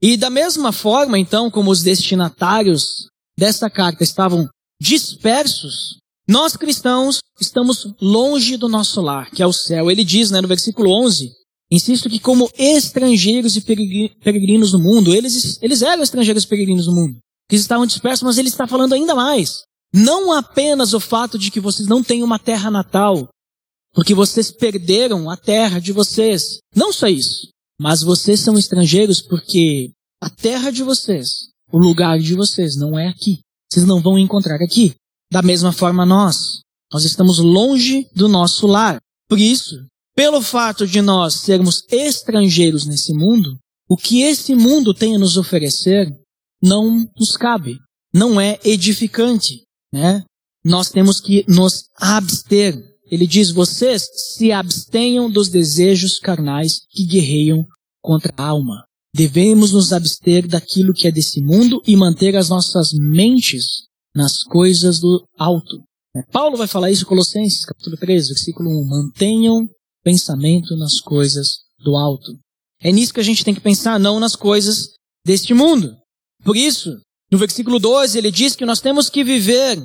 E 0.01 0.17
da 0.17 0.31
mesma 0.31 0.73
forma, 0.73 1.19
então, 1.19 1.51
como 1.51 1.71
os 1.71 1.83
destinatários 1.83 3.09
desta 3.37 3.69
carta 3.69 4.05
estavam 4.05 4.49
dispersos, 4.81 5.99
nós 6.31 6.57
cristãos 6.57 7.19
estamos 7.41 7.93
longe 8.01 8.57
do 8.57 8.69
nosso 8.69 9.01
lar, 9.01 9.31
que 9.31 9.43
é 9.43 9.47
o 9.47 9.53
céu. 9.53 9.91
Ele 9.91 10.05
diz, 10.05 10.31
né, 10.31 10.41
no 10.41 10.47
versículo 10.49 10.91
11, 11.05 11.33
Insisto 11.73 12.11
que 12.11 12.19
como 12.19 12.51
estrangeiros 12.59 13.57
e 13.57 13.61
peregrinos 13.61 14.73
no 14.73 14.81
mundo, 14.81 15.15
eles, 15.15 15.57
eles 15.63 15.83
eram 15.83 16.03
estrangeiros 16.03 16.43
e 16.43 16.47
peregrinos 16.49 16.87
no 16.89 16.95
mundo, 16.95 17.19
que 17.49 17.55
estavam 17.55 17.87
dispersos, 17.87 18.25
mas 18.25 18.39
ele 18.39 18.49
está 18.49 18.67
falando 18.67 18.93
ainda 18.93 19.15
mais. 19.15 19.63
Não 19.95 20.33
apenas 20.33 20.95
o 20.95 21.01
fato 21.01 21.39
de 21.39 21.51
que 21.51 21.61
vocês 21.61 21.89
não 21.89 22.03
têm 22.03 22.25
uma 22.25 22.41
terra 22.41 22.71
natal, 22.73 23.29
porque 23.95 24.15
vocês 24.15 24.51
perderam 24.51 25.31
a 25.31 25.37
terra 25.37 25.79
de 25.79 25.93
vocês. 25.93 26.59
Não 26.75 26.93
só 26.93 27.07
isso, 27.07 27.49
mas 27.81 28.03
vocês 28.03 28.41
são 28.41 28.59
estrangeiros 28.59 29.21
porque 29.23 29.93
a 30.21 30.29
terra 30.29 30.73
de 30.73 30.83
vocês, 30.83 31.51
o 31.73 31.79
lugar 31.79 32.19
de 32.19 32.35
vocês 32.35 32.77
não 32.77 32.99
é 32.99 33.07
aqui. 33.07 33.41
Vocês 33.71 33.87
não 33.87 34.01
vão 34.01 34.19
encontrar 34.19 34.61
aqui. 34.61 34.95
Da 35.33 35.43
mesma 35.43 35.73
forma 35.73 36.05
nós, 36.05 36.61
nós 36.93 37.05
estamos 37.05 37.39
longe 37.39 38.09
do 38.15 38.29
nosso 38.29 38.67
lar. 38.67 38.99
Por 39.29 39.39
isso, 39.39 39.77
pelo 40.15 40.43
fato 40.43 40.87
de 40.87 41.01
nós 41.01 41.35
sermos 41.35 41.85
estrangeiros 41.89 42.85
nesse 42.85 43.13
mundo, 43.15 43.57
o 43.89 43.97
que 43.97 44.23
esse 44.23 44.55
mundo 44.55 44.93
tem 44.93 45.15
a 45.15 45.19
nos 45.19 45.37
oferecer 45.37 46.09
não 46.63 47.09
nos 47.19 47.37
cabe, 47.37 47.79
não 48.13 48.41
é 48.41 48.59
edificante, 48.65 49.63
né? 49.93 50.25
Nós 50.65 50.91
temos 50.91 51.21
que 51.21 51.45
nos 51.49 51.85
abster. 51.97 52.77
Ele 53.11 53.27
diz: 53.27 53.51
vocês 53.51 54.07
se 54.37 54.53
abstenham 54.53 55.31
dos 55.31 55.49
desejos 55.49 56.19
carnais 56.19 56.81
que 56.91 57.07
guerreiam 57.07 57.65
contra 58.03 58.33
a 58.37 58.47
alma. 58.49 58.85
Devemos 59.15 59.73
nos 59.73 59.93
abster 59.93 60.47
daquilo 60.47 60.93
que 60.93 61.09
é 61.09 61.13
desse 61.13 61.41
mundo 61.41 61.83
e 61.87 61.97
manter 61.97 62.37
as 62.37 62.49
nossas 62.49 62.93
mentes 62.93 63.89
nas 64.15 64.43
coisas 64.43 65.01
do 65.01 65.25
alto. 65.39 65.83
Paulo 66.33 66.57
vai 66.57 66.67
falar 66.67 66.91
isso 66.91 67.05
em 67.05 67.07
Colossenses, 67.07 67.65
capítulo 67.65 67.97
3, 67.97 68.29
versículo 68.29 68.69
1. 68.69 68.89
Mantenham 68.89 69.69
pensamento 70.03 70.77
nas 70.77 71.01
coisas 71.01 71.61
do 71.79 71.97
alto. 71.97 72.33
É 72.81 72.91
nisso 72.91 73.15
que 73.15 73.21
a 73.21 73.25
gente 73.25 73.45
tem 73.45 73.55
que 73.55 73.61
pensar, 73.61 73.99
não 73.99 74.19
nas 74.19 74.35
coisas 74.35 74.95
deste 75.25 75.55
mundo. 75.55 75.97
Por 76.43 76.57
isso, 76.57 76.99
no 77.31 77.39
versículo 77.39 77.79
12, 77.79 78.19
ele 78.19 78.31
diz 78.31 78.57
que 78.57 78.65
nós 78.65 78.81
temos 78.81 79.09
que 79.09 79.23
viver 79.23 79.79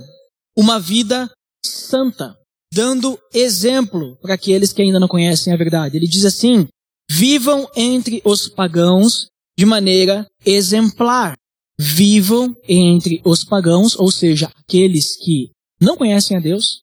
uma 0.57 0.79
vida 0.79 1.29
santa, 1.63 2.35
dando 2.73 3.19
exemplo 3.33 4.17
para 4.21 4.35
aqueles 4.35 4.71
que 4.71 4.81
ainda 4.81 4.99
não 4.99 5.07
conhecem 5.07 5.53
a 5.53 5.57
verdade. 5.57 5.97
Ele 5.97 6.07
diz 6.07 6.25
assim: 6.25 6.67
vivam 7.09 7.69
entre 7.75 8.21
os 8.25 8.47
pagãos 8.47 9.27
de 9.57 9.65
maneira 9.65 10.25
exemplar. 10.45 11.35
Vivam 11.79 12.55
entre 12.67 13.21
os 13.25 13.43
pagãos, 13.43 13.97
ou 13.97 14.11
seja, 14.11 14.51
aqueles 14.55 15.17
que 15.17 15.51
não 15.79 15.97
conhecem 15.97 16.37
a 16.37 16.39
Deus, 16.39 16.81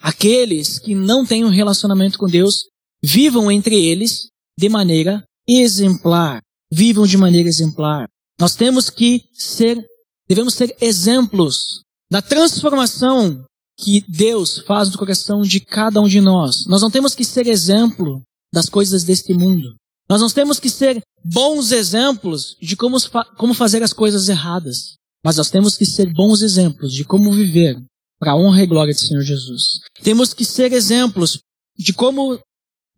aqueles 0.00 0.78
que 0.78 0.94
não 0.94 1.26
têm 1.26 1.44
um 1.44 1.50
relacionamento 1.50 2.18
com 2.18 2.26
Deus, 2.26 2.64
vivam 3.02 3.50
entre 3.50 3.74
eles 3.74 4.28
de 4.58 4.68
maneira 4.68 5.22
exemplar. 5.46 6.40
Vivam 6.72 7.06
de 7.06 7.16
maneira 7.16 7.48
exemplar. 7.48 8.08
Nós 8.38 8.54
temos 8.54 8.88
que 8.88 9.24
ser, 9.34 9.84
devemos 10.28 10.54
ser 10.54 10.74
exemplos 10.80 11.82
da 12.10 12.22
transformação 12.22 13.44
que 13.78 14.04
Deus 14.08 14.58
faz 14.66 14.90
no 14.90 14.98
coração 14.98 15.42
de 15.42 15.60
cada 15.60 16.00
um 16.00 16.08
de 16.08 16.20
nós. 16.20 16.64
Nós 16.66 16.82
não 16.82 16.90
temos 16.90 17.14
que 17.14 17.24
ser 17.24 17.46
exemplo 17.46 18.22
das 18.52 18.68
coisas 18.68 19.04
deste 19.04 19.32
mundo. 19.34 19.74
Nós 20.10 20.20
não 20.20 20.28
temos 20.28 20.58
que 20.58 20.68
ser 20.68 21.00
bons 21.24 21.70
exemplos 21.70 22.56
de 22.60 22.74
como, 22.74 22.96
como 23.38 23.54
fazer 23.54 23.80
as 23.80 23.92
coisas 23.92 24.28
erradas. 24.28 24.96
Mas 25.24 25.36
nós 25.36 25.50
temos 25.50 25.76
que 25.76 25.86
ser 25.86 26.12
bons 26.12 26.42
exemplos 26.42 26.92
de 26.92 27.04
como 27.04 27.32
viver 27.32 27.80
para 28.18 28.32
a 28.32 28.36
honra 28.36 28.64
e 28.64 28.66
glória 28.66 28.92
do 28.92 28.98
Senhor 28.98 29.22
Jesus. 29.22 29.78
Temos 30.02 30.34
que 30.34 30.44
ser 30.44 30.72
exemplos 30.72 31.38
de 31.78 31.92
como 31.92 32.40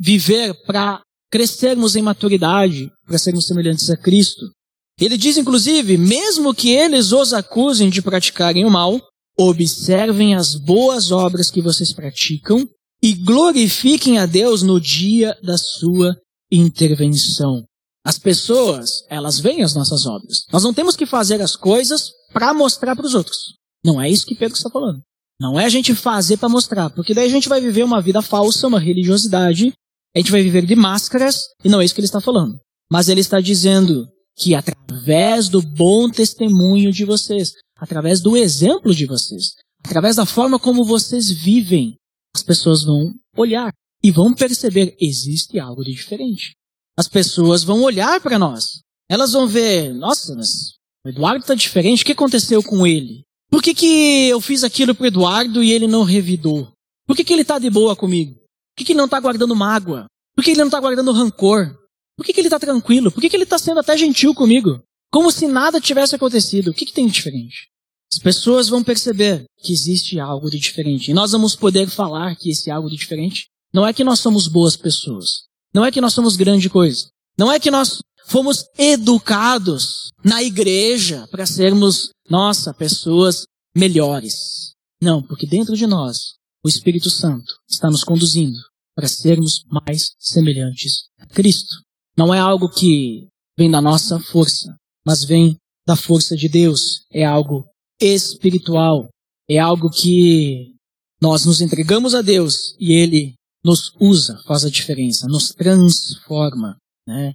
viver 0.00 0.54
para 0.66 1.02
crescermos 1.30 1.96
em 1.96 2.02
maturidade, 2.02 2.90
para 3.06 3.18
sermos 3.18 3.46
semelhantes 3.46 3.90
a 3.90 3.96
Cristo. 3.96 4.50
Ele 4.98 5.18
diz, 5.18 5.36
inclusive, 5.36 5.98
mesmo 5.98 6.54
que 6.54 6.70
eles 6.70 7.12
os 7.12 7.34
acusem 7.34 7.90
de 7.90 8.00
praticarem 8.00 8.64
o 8.64 8.70
mal, 8.70 8.98
observem 9.36 10.34
as 10.34 10.54
boas 10.54 11.10
obras 11.10 11.50
que 11.50 11.60
vocês 11.60 11.92
praticam 11.92 12.66
e 13.02 13.12
glorifiquem 13.12 14.18
a 14.18 14.24
Deus 14.24 14.62
no 14.62 14.80
dia 14.80 15.36
da 15.42 15.58
sua 15.58 16.16
intervenção. 16.52 17.64
As 18.04 18.18
pessoas, 18.18 19.04
elas 19.08 19.38
veem 19.38 19.62
as 19.62 19.74
nossas 19.74 20.06
obras. 20.06 20.44
Nós 20.52 20.62
não 20.62 20.74
temos 20.74 20.96
que 20.96 21.06
fazer 21.06 21.40
as 21.40 21.56
coisas 21.56 22.10
para 22.32 22.52
mostrar 22.52 22.94
para 22.96 23.06
os 23.06 23.14
outros. 23.14 23.38
Não 23.84 24.00
é 24.00 24.10
isso 24.10 24.26
que 24.26 24.34
Pedro 24.34 24.56
está 24.56 24.68
falando. 24.68 25.00
Não 25.40 25.58
é 25.58 25.64
a 25.64 25.68
gente 25.68 25.94
fazer 25.94 26.36
para 26.36 26.48
mostrar, 26.48 26.90
porque 26.90 27.14
daí 27.14 27.26
a 27.26 27.30
gente 27.30 27.48
vai 27.48 27.60
viver 27.60 27.82
uma 27.82 28.00
vida 28.00 28.22
falsa, 28.22 28.66
uma 28.66 28.78
religiosidade, 28.78 29.72
a 30.14 30.18
gente 30.18 30.30
vai 30.30 30.42
viver 30.42 30.64
de 30.66 30.76
máscaras, 30.76 31.40
e 31.64 31.68
não 31.68 31.80
é 31.80 31.84
isso 31.84 31.94
que 31.94 32.00
ele 32.00 32.06
está 32.06 32.20
falando. 32.20 32.56
Mas 32.90 33.08
ele 33.08 33.20
está 33.20 33.40
dizendo 33.40 34.06
que 34.36 34.54
através 34.54 35.48
do 35.48 35.60
bom 35.60 36.08
testemunho 36.08 36.92
de 36.92 37.04
vocês, 37.04 37.52
através 37.76 38.20
do 38.20 38.36
exemplo 38.36 38.94
de 38.94 39.06
vocês, 39.06 39.54
através 39.84 40.16
da 40.16 40.26
forma 40.26 40.58
como 40.58 40.84
vocês 40.84 41.30
vivem, 41.30 41.96
as 42.34 42.42
pessoas 42.42 42.84
vão 42.84 43.12
olhar 43.36 43.72
e 44.02 44.10
vão 44.10 44.34
perceber 44.34 44.96
existe 45.00 45.58
algo 45.58 45.84
de 45.84 45.92
diferente. 45.92 46.52
As 46.96 47.08
pessoas 47.08 47.62
vão 47.62 47.82
olhar 47.82 48.20
para 48.20 48.38
nós. 48.38 48.80
Elas 49.08 49.32
vão 49.32 49.46
ver, 49.46 49.94
nossa, 49.94 50.34
mas 50.34 50.74
o 51.04 51.08
Eduardo 51.08 51.40
está 51.40 51.54
diferente, 51.54 52.02
o 52.02 52.06
que 52.06 52.12
aconteceu 52.12 52.62
com 52.62 52.86
ele? 52.86 53.24
Por 53.50 53.62
que, 53.62 53.74
que 53.74 54.28
eu 54.28 54.40
fiz 54.40 54.64
aquilo 54.64 54.94
para 54.94 55.08
Eduardo 55.08 55.62
e 55.62 55.72
ele 55.72 55.86
não 55.86 56.02
revidou? 56.02 56.72
Por 57.06 57.16
que, 57.16 57.24
que 57.24 57.32
ele 57.32 57.42
está 57.42 57.58
de 57.58 57.68
boa 57.68 57.94
comigo? 57.94 58.32
Por 58.34 58.78
que, 58.78 58.84
que 58.84 58.92
ele 58.92 58.98
não 58.98 59.04
está 59.04 59.20
guardando 59.20 59.54
mágoa? 59.54 60.06
Por 60.34 60.42
que 60.42 60.52
ele 60.52 60.60
não 60.60 60.66
está 60.66 60.80
guardando 60.80 61.12
rancor? 61.12 61.76
Por 62.16 62.24
que, 62.24 62.32
que 62.32 62.40
ele 62.40 62.48
está 62.48 62.58
tranquilo? 62.58 63.12
Por 63.12 63.20
que, 63.20 63.28
que 63.28 63.36
ele 63.36 63.44
está 63.44 63.58
sendo 63.58 63.80
até 63.80 63.96
gentil 63.96 64.34
comigo? 64.34 64.82
Como 65.10 65.30
se 65.30 65.46
nada 65.46 65.80
tivesse 65.80 66.14
acontecido. 66.14 66.70
O 66.70 66.74
que, 66.74 66.86
que 66.86 66.92
tem 66.92 67.06
de 67.06 67.12
diferente? 67.12 67.68
As 68.10 68.18
pessoas 68.18 68.68
vão 68.68 68.82
perceber 68.82 69.44
que 69.58 69.72
existe 69.72 70.18
algo 70.18 70.50
de 70.50 70.58
diferente. 70.58 71.10
E 71.10 71.14
nós 71.14 71.32
vamos 71.32 71.54
poder 71.54 71.88
falar 71.88 72.36
que 72.36 72.50
esse 72.50 72.70
algo 72.70 72.88
de 72.88 72.96
diferente 72.96 73.48
não 73.72 73.86
é 73.86 73.92
que 73.92 74.04
nós 74.04 74.20
somos 74.20 74.46
boas 74.46 74.76
pessoas. 74.76 75.44
Não 75.74 75.84
é 75.84 75.90
que 75.90 76.00
nós 76.00 76.12
somos 76.12 76.36
grande 76.36 76.68
coisa. 76.68 77.08
Não 77.38 77.50
é 77.50 77.58
que 77.58 77.70
nós 77.70 78.00
fomos 78.26 78.64
educados 78.78 80.10
na 80.22 80.42
igreja 80.42 81.26
para 81.30 81.46
sermos, 81.46 82.10
nossa, 82.28 82.74
pessoas 82.74 83.44
melhores. 83.74 84.74
Não, 85.00 85.22
porque 85.22 85.46
dentro 85.46 85.74
de 85.76 85.86
nós, 85.86 86.34
o 86.64 86.68
Espírito 86.68 87.10
Santo 87.10 87.52
está 87.68 87.90
nos 87.90 88.04
conduzindo 88.04 88.58
para 88.94 89.08
sermos 89.08 89.64
mais 89.66 90.12
semelhantes 90.18 91.08
a 91.18 91.26
Cristo. 91.26 91.74
Não 92.16 92.32
é 92.32 92.38
algo 92.38 92.68
que 92.68 93.26
vem 93.58 93.70
da 93.70 93.80
nossa 93.80 94.20
força, 94.20 94.76
mas 95.04 95.24
vem 95.24 95.56
da 95.86 95.96
força 95.96 96.36
de 96.36 96.48
Deus. 96.48 97.04
É 97.10 97.24
algo 97.24 97.66
espiritual. 97.98 99.08
É 99.48 99.58
algo 99.58 99.90
que 99.90 100.74
nós 101.20 101.44
nos 101.46 101.60
entregamos 101.60 102.14
a 102.14 102.22
Deus 102.22 102.76
e 102.78 102.92
Ele 102.92 103.34
nos 103.64 103.94
usa, 104.00 104.40
faz 104.46 104.64
a 104.64 104.70
diferença, 104.70 105.26
nos 105.26 105.50
transforma. 105.50 106.76
Né? 107.06 107.34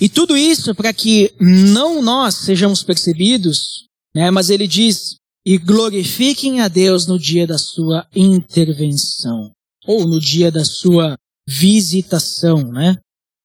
E 0.00 0.08
tudo 0.08 0.36
isso 0.36 0.74
para 0.74 0.92
que 0.92 1.32
não 1.40 2.02
nós 2.02 2.34
sejamos 2.36 2.82
percebidos, 2.82 3.86
né, 4.14 4.30
mas 4.30 4.50
ele 4.50 4.66
diz, 4.66 5.16
e 5.46 5.58
glorifiquem 5.58 6.60
a 6.60 6.68
Deus 6.68 7.06
no 7.06 7.18
dia 7.18 7.46
da 7.46 7.58
sua 7.58 8.06
intervenção, 8.14 9.52
ou 9.86 10.06
no 10.06 10.20
dia 10.20 10.50
da 10.50 10.64
sua 10.64 11.16
visitação, 11.48 12.70
né? 12.70 12.98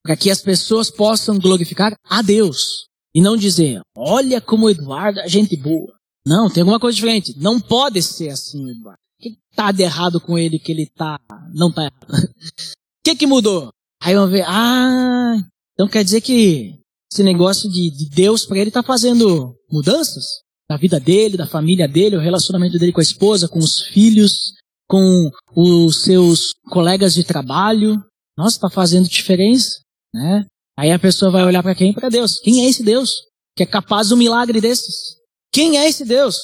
Para 0.03 0.17
que 0.17 0.29
as 0.29 0.41
pessoas 0.41 0.91
possam 0.91 1.39
glorificar 1.39 1.93
a 2.05 2.21
Deus. 2.21 2.87
E 3.15 3.21
não 3.21 3.37
dizer, 3.37 3.79
olha 3.95 4.41
como 4.41 4.65
o 4.65 4.69
Eduardo 4.69 5.21
é 5.21 5.29
gente 5.29 5.55
boa. 5.55 5.93
Não, 6.27 6.49
tem 6.49 6.61
alguma 6.61 6.79
coisa 6.79 6.95
diferente. 6.95 7.37
Não 7.37 7.59
pode 7.59 8.01
ser 8.01 8.29
assim, 8.29 8.69
Eduardo 8.69 8.99
que 9.23 9.37
tá 9.55 9.71
de 9.71 9.83
errado 9.83 10.19
com 10.19 10.37
ele 10.37 10.59
que 10.59 10.71
ele 10.71 10.85
tá, 10.85 11.19
não 11.53 11.71
tá 11.71 11.83
errado? 11.83 12.07
O 12.09 12.13
que 13.03 13.15
que 13.15 13.27
mudou? 13.27 13.69
Aí 14.01 14.13
vamos 14.15 14.31
ver, 14.31 14.43
ah, 14.45 15.37
então 15.73 15.87
quer 15.87 16.03
dizer 16.03 16.21
que 16.21 16.79
esse 17.11 17.23
negócio 17.23 17.69
de, 17.69 17.89
de 17.89 18.09
Deus 18.09 18.45
para 18.45 18.57
ele 18.57 18.71
tá 18.71 18.83
fazendo 18.83 19.55
mudanças 19.71 20.25
na 20.69 20.77
vida 20.77 20.99
dele, 20.99 21.37
da 21.37 21.47
família 21.47 21.87
dele, 21.87 22.17
o 22.17 22.21
relacionamento 22.21 22.77
dele 22.77 22.91
com 22.91 22.99
a 22.99 23.03
esposa, 23.03 23.47
com 23.47 23.59
os 23.59 23.81
filhos, 23.93 24.53
com 24.87 25.29
os 25.55 26.03
seus 26.03 26.53
colegas 26.69 27.13
de 27.13 27.23
trabalho. 27.23 28.03
Nossa, 28.37 28.59
tá 28.59 28.69
fazendo 28.69 29.07
diferença, 29.07 29.79
né? 30.13 30.45
Aí 30.77 30.91
a 30.91 30.99
pessoa 30.99 31.31
vai 31.31 31.43
olhar 31.43 31.61
para 31.61 31.75
quem? 31.75 31.93
Para 31.93 32.09
Deus. 32.09 32.39
Quem 32.39 32.65
é 32.65 32.69
esse 32.69 32.83
Deus 32.83 33.09
que 33.55 33.63
é 33.63 33.65
capaz 33.65 34.07
de 34.07 34.15
um 34.15 34.17
milagre 34.17 34.59
desses? 34.59 35.15
Quem 35.51 35.77
é 35.77 35.87
esse 35.87 36.03
Deus? 36.03 36.41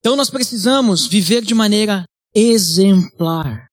Então 0.00 0.16
nós 0.16 0.30
precisamos 0.30 1.06
viver 1.06 1.42
de 1.42 1.54
maneira 1.54 2.04
exemplar. 2.34 3.66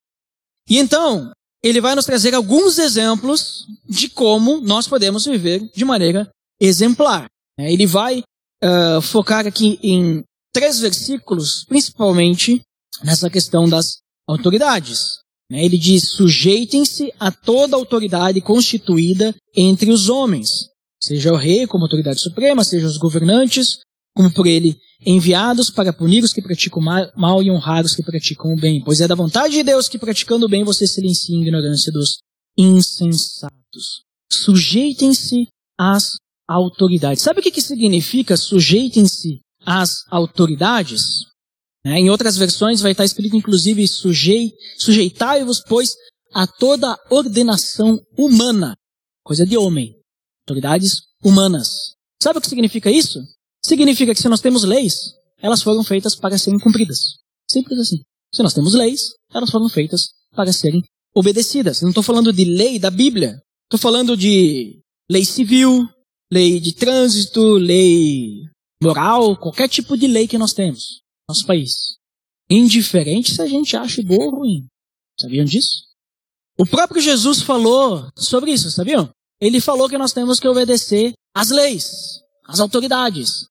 E 0.69 0.77
então, 0.77 1.31
ele 1.63 1.81
vai 1.81 1.95
nos 1.95 2.05
trazer 2.05 2.33
alguns 2.33 2.77
exemplos 2.77 3.65
de 3.87 4.09
como 4.09 4.61
nós 4.61 4.87
podemos 4.87 5.25
viver 5.25 5.69
de 5.75 5.85
maneira 5.85 6.29
exemplar. 6.59 7.27
É, 7.59 7.71
ele 7.71 7.85
vai 7.85 8.19
uh, 8.63 9.01
focar 9.01 9.47
aqui 9.47 9.79
em 9.81 10.23
três 10.53 10.79
versículos, 10.79 11.65
principalmente 11.65 12.61
nessa 13.03 13.29
questão 13.29 13.67
das 13.67 13.97
autoridades. 14.27 15.19
É, 15.51 15.63
ele 15.63 15.77
diz: 15.77 16.09
sujeitem-se 16.11 17.13
a 17.19 17.31
toda 17.31 17.75
autoridade 17.75 18.41
constituída 18.41 19.35
entre 19.55 19.91
os 19.91 20.09
homens, 20.09 20.69
seja 21.01 21.31
o 21.31 21.37
rei 21.37 21.65
como 21.65 21.85
autoridade 21.85 22.19
suprema, 22.19 22.63
seja 22.63 22.87
os 22.87 22.97
governantes, 22.97 23.79
como 24.17 24.33
por 24.33 24.47
ele 24.47 24.75
enviados 25.05 25.69
para 25.69 25.93
punir 25.93 26.23
os 26.23 26.33
que 26.33 26.41
praticam 26.41 26.81
mal 26.81 27.43
e 27.43 27.51
honrar 27.51 27.85
os 27.85 27.95
que 27.95 28.01
praticam 28.01 28.51
o 28.51 28.59
bem. 28.59 28.83
Pois 28.83 28.99
é 28.99 29.07
da 29.07 29.13
vontade 29.13 29.53
de 29.53 29.61
Deus 29.61 29.87
que 29.87 29.99
praticando 29.99 30.47
o 30.47 30.49
bem 30.49 30.63
você 30.63 30.87
silencia 30.87 31.37
a 31.37 31.39
ignorância 31.39 31.91
dos 31.91 32.17
insensatos. 32.57 34.01
Sujeitem-se 34.27 35.47
às 35.77 36.17
autoridades. 36.47 37.21
Sabe 37.21 37.39
o 37.39 37.43
que, 37.43 37.51
que 37.51 37.61
significa 37.61 38.35
sujeitem-se 38.35 39.39
às 39.63 40.03
autoridades? 40.09 41.03
É, 41.85 41.91
em 41.91 42.09
outras 42.09 42.35
versões 42.35 42.81
vai 42.81 42.93
estar 42.93 43.05
escrito 43.05 43.35
inclusive 43.35 43.87
sujei, 43.87 44.51
sujeitai-vos, 44.79 45.61
pois, 45.61 45.95
a 46.33 46.47
toda 46.47 46.97
ordenação 47.11 47.99
humana. 48.17 48.75
Coisa 49.23 49.45
de 49.45 49.55
homem. 49.55 49.95
Autoridades 50.41 51.03
humanas. 51.23 51.69
Sabe 52.21 52.39
o 52.39 52.41
que 52.41 52.49
significa 52.49 52.89
isso? 52.89 53.19
Significa 53.65 54.13
que 54.13 54.21
se 54.21 54.29
nós 54.29 54.41
temos 54.41 54.63
leis, 54.63 55.13
elas 55.39 55.61
foram 55.61 55.83
feitas 55.83 56.15
para 56.15 56.37
serem 56.37 56.59
cumpridas. 56.59 57.17
Simples 57.49 57.79
assim. 57.79 58.01
Se 58.33 58.43
nós 58.43 58.53
temos 58.53 58.73
leis, 58.73 59.13
elas 59.33 59.49
foram 59.49 59.69
feitas 59.69 60.09
para 60.35 60.51
serem 60.51 60.81
obedecidas. 61.15 61.81
Não 61.81 61.89
estou 61.89 62.03
falando 62.03 62.31
de 62.31 62.45
lei 62.45 62.77
da 62.79 62.89
Bíblia. 62.89 63.41
Estou 63.65 63.79
falando 63.79 64.15
de 64.15 64.79
lei 65.09 65.25
civil, 65.25 65.87
lei 66.31 66.59
de 66.59 66.73
trânsito, 66.73 67.41
lei 67.55 68.43
moral, 68.81 69.37
qualquer 69.37 69.67
tipo 69.67 69.97
de 69.97 70.07
lei 70.07 70.27
que 70.27 70.37
nós 70.37 70.53
temos 70.53 71.01
no 71.27 71.33
nosso 71.33 71.45
país. 71.45 71.97
Indiferente 72.49 73.33
se 73.33 73.41
a 73.41 73.47
gente 73.47 73.75
acha 73.75 74.01
boa 74.03 74.25
ou 74.25 74.39
ruim. 74.39 74.67
Sabiam 75.19 75.45
disso? 75.45 75.83
O 76.57 76.65
próprio 76.65 77.01
Jesus 77.01 77.41
falou 77.41 78.07
sobre 78.17 78.51
isso, 78.51 78.71
sabiam? 78.71 79.09
Ele 79.39 79.61
falou 79.61 79.89
que 79.89 79.97
nós 79.97 80.13
temos 80.13 80.39
que 80.39 80.47
obedecer 80.47 81.13
às 81.35 81.49
leis, 81.49 82.19
às 82.47 82.59
autoridades. 82.59 83.47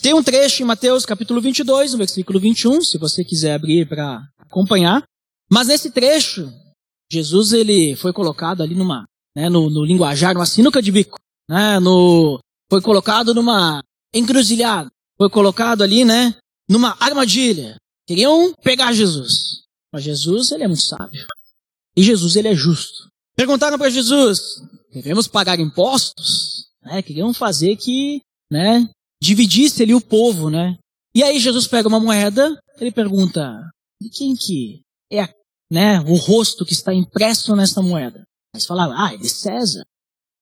Tem 0.00 0.14
um 0.14 0.22
trecho 0.22 0.62
em 0.62 0.66
Mateus 0.66 1.06
capítulo 1.06 1.40
22, 1.40 1.92
no 1.92 1.98
versículo 1.98 2.40
21, 2.40 2.82
se 2.82 2.98
você 2.98 3.24
quiser 3.24 3.54
abrir 3.54 3.88
para 3.88 4.22
acompanhar. 4.38 5.02
Mas 5.50 5.68
nesse 5.68 5.90
trecho, 5.90 6.52
Jesus 7.10 7.52
ele 7.52 7.94
foi 7.96 8.12
colocado 8.12 8.62
ali 8.62 8.74
numa, 8.74 9.04
né, 9.36 9.48
no, 9.48 9.70
no 9.70 9.84
linguajar, 9.84 10.34
numa 10.34 10.46
sinuca 10.46 10.80
de 10.80 10.90
bico, 10.90 11.18
né, 11.48 11.78
no, 11.78 12.40
foi 12.70 12.80
colocado 12.80 13.34
numa 13.34 13.82
encruzilhada, 14.12 14.90
foi 15.16 15.28
colocado 15.30 15.82
ali, 15.82 16.04
né, 16.04 16.34
numa 16.68 16.96
armadilha. 16.98 17.76
Queriam 18.06 18.52
pegar 18.62 18.92
Jesus. 18.92 19.62
Mas 19.92 20.02
Jesus, 20.02 20.50
ele 20.50 20.64
é 20.64 20.68
muito 20.68 20.82
sábio. 20.82 21.24
E 21.96 22.02
Jesus, 22.02 22.36
ele 22.36 22.48
é 22.48 22.54
justo. 22.54 23.08
Perguntaram 23.36 23.78
para 23.78 23.90
Jesus, 23.90 24.60
devemos 24.92 25.28
pagar 25.28 25.60
impostos? 25.60 26.66
Né, 26.82 27.00
queriam 27.02 27.32
fazer 27.32 27.76
que, 27.76 28.20
né, 28.54 28.88
dividisse 29.20 29.82
ali 29.82 29.92
o 29.94 30.00
povo, 30.00 30.48
né? 30.48 30.78
E 31.12 31.24
aí 31.24 31.40
Jesus 31.40 31.66
pega 31.66 31.88
uma 31.88 31.98
moeda, 31.98 32.56
ele 32.78 32.92
pergunta, 32.92 33.60
de 34.00 34.08
quem 34.08 34.34
que 34.36 34.80
é 35.12 35.28
né, 35.70 36.00
o 36.02 36.14
rosto 36.14 36.64
que 36.64 36.72
está 36.72 36.94
impresso 36.94 37.56
nessa 37.56 37.82
moeda? 37.82 38.22
Mas 38.54 38.64
falaram, 38.64 38.92
ah, 38.96 39.12
é 39.12 39.16
de 39.16 39.28
César. 39.28 39.82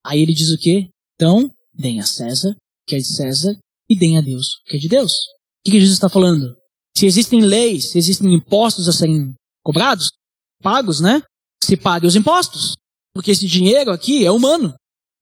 Aí 0.05 0.21
ele 0.21 0.35
diz 0.35 0.51
o 0.51 0.59
quê? 0.59 0.91
Então, 1.15 1.51
deem 1.73 2.01
a 2.01 2.07
César, 2.07 2.55
que 2.87 2.95
é 2.95 2.99
de 2.99 3.07
César, 3.07 3.59
e 3.89 3.99
deem 3.99 4.19
a 4.19 4.21
Deus, 4.21 4.61
que 4.67 4.77
é 4.77 4.81
de 4.81 4.89
Deus. 4.89 5.13
O 5.13 5.65
que, 5.65 5.71
que 5.71 5.81
Jesus 5.81 5.97
está 5.97 6.09
falando? 6.09 6.55
Se 6.97 7.07
existem 7.07 7.41
leis, 7.41 7.91
se 7.91 7.99
existem 7.99 8.35
impostos 8.35 8.89
a 8.89 8.93
serem 8.93 9.33
cobrados, 9.65 10.11
pagos, 10.63 11.01
né? 11.01 11.23
Se 11.63 11.77
pague 11.77 12.07
os 12.07 12.17
impostos. 12.17 12.75
Porque 13.15 13.31
esse 13.31 13.47
dinheiro 13.47 13.91
aqui 13.91 14.27
é 14.27 14.31
humano. 14.31 14.75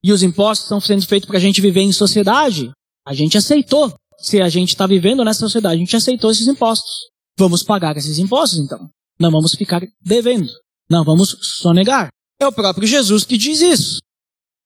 E 0.03 0.11
os 0.11 0.23
impostos 0.23 0.65
estão 0.65 0.81
sendo 0.81 1.05
feitos 1.05 1.27
para 1.27 1.37
a 1.37 1.41
gente 1.41 1.61
viver 1.61 1.81
em 1.81 1.93
sociedade. 1.93 2.71
A 3.05 3.13
gente 3.13 3.37
aceitou. 3.37 3.93
Se 4.17 4.39
a 4.39 4.49
gente 4.49 4.69
está 4.69 4.85
vivendo 4.85 5.23
nessa 5.23 5.39
sociedade, 5.39 5.75
a 5.75 5.79
gente 5.79 5.95
aceitou 5.95 6.29
esses 6.29 6.47
impostos. 6.47 7.09
Vamos 7.37 7.63
pagar 7.63 7.97
esses 7.97 8.19
impostos, 8.19 8.59
então. 8.59 8.89
Não 9.19 9.31
vamos 9.31 9.53
ficar 9.55 9.81
devendo. 9.99 10.51
Não 10.89 11.03
vamos 11.03 11.37
sonegar. 11.41 12.09
É 12.39 12.47
o 12.47 12.51
próprio 12.51 12.87
Jesus 12.87 13.23
que 13.23 13.37
diz 13.37 13.61
isso. 13.61 13.99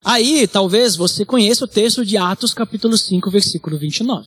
Aí, 0.03 0.47
talvez 0.47 0.95
você 0.95 1.25
conheça 1.25 1.65
o 1.65 1.67
texto 1.67 2.05
de 2.05 2.17
Atos, 2.17 2.53
capítulo 2.53 2.97
5, 2.97 3.31
versículo 3.31 3.77
29. 3.77 4.25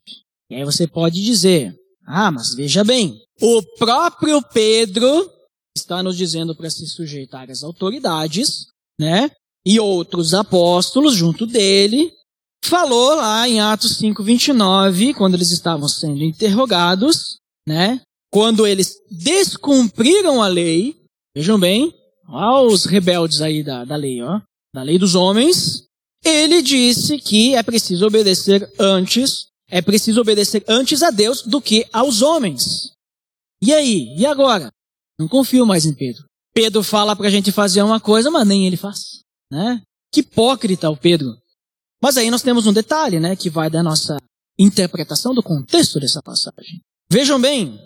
E 0.51 0.57
aí 0.57 0.65
você 0.65 0.87
pode 0.87 1.23
dizer, 1.23 1.75
ah, 2.07 2.31
mas 2.31 2.55
veja 2.55 2.83
bem, 2.83 3.21
o 3.41 3.63
próprio 3.79 4.43
Pedro 4.43 5.31
está 5.77 6.03
nos 6.03 6.17
dizendo 6.17 6.57
para 6.57 6.71
se 6.71 6.87
sujeitar 6.87 7.51
às 7.51 7.63
autoridades, 7.63 8.67
né? 8.99 9.31
E 9.65 9.79
outros 9.79 10.35
apóstolos 10.35 11.15
junto 11.15 11.47
dele, 11.47 12.11
falou 12.65 13.15
lá 13.15 13.49
em 13.49 13.61
Atos 13.61 13.99
5, 13.99 14.23
29, 14.23 15.15
quando 15.15 15.35
eles 15.35 15.51
estavam 15.51 15.89
sendo 15.89 16.23
interrogados, 16.23 17.39
né? 17.67 18.01
Quando 18.31 18.67
eles 18.67 18.95
descumpriram 19.11 20.43
a 20.43 20.49
lei, 20.49 20.95
vejam 21.35 21.59
bem, 21.59 21.95
Olha 22.29 22.71
os 22.71 22.85
rebeldes 22.85 23.41
aí 23.41 23.63
da, 23.63 23.85
da 23.85 23.97
lei, 23.97 24.21
ó. 24.23 24.41
Da 24.75 24.83
lei 24.83 24.99
dos 24.99 25.15
homens. 25.15 25.85
Ele 26.23 26.61
disse 26.61 27.19
que 27.19 27.55
é 27.55 27.63
preciso 27.63 28.07
obedecer 28.07 28.71
antes, 28.79 29.47
é 29.71 29.81
preciso 29.81 30.21
obedecer 30.21 30.63
antes 30.69 31.03
a 31.03 31.11
Deus 31.11 31.43
do 31.43 31.61
que 31.61 31.87
aos 31.91 32.21
homens. 32.21 32.93
E 33.63 33.73
aí? 33.73 34.15
E 34.17 34.27
agora? 34.27 34.71
Não 35.19 35.27
confio 35.27 35.65
mais 35.65 35.87
em 35.87 35.95
Pedro. 35.95 36.25
Pedro 36.53 36.83
fala 36.83 37.17
pra 37.17 37.31
gente 37.31 37.51
fazer 37.51 37.83
uma 37.83 37.99
coisa, 37.99 38.31
mas 38.31 38.47
nem 38.47 38.67
ele 38.67 38.77
faz, 38.77 39.21
né? 39.51 39.81
Que 40.13 40.21
hipócrita 40.21 40.91
o 40.91 40.97
Pedro. 40.97 41.37
Mas 42.03 42.17
aí 42.17 42.31
nós 42.31 42.43
temos 42.43 42.67
um 42.67 42.73
detalhe, 42.73 43.19
né, 43.19 43.35
que 43.35 43.51
vai 43.51 43.69
da 43.69 43.83
nossa 43.83 44.17
interpretação 44.59 45.35
do 45.35 45.43
contexto 45.43 45.99
dessa 45.99 46.23
passagem. 46.23 46.81
Vejam 47.11 47.41
bem, 47.41 47.79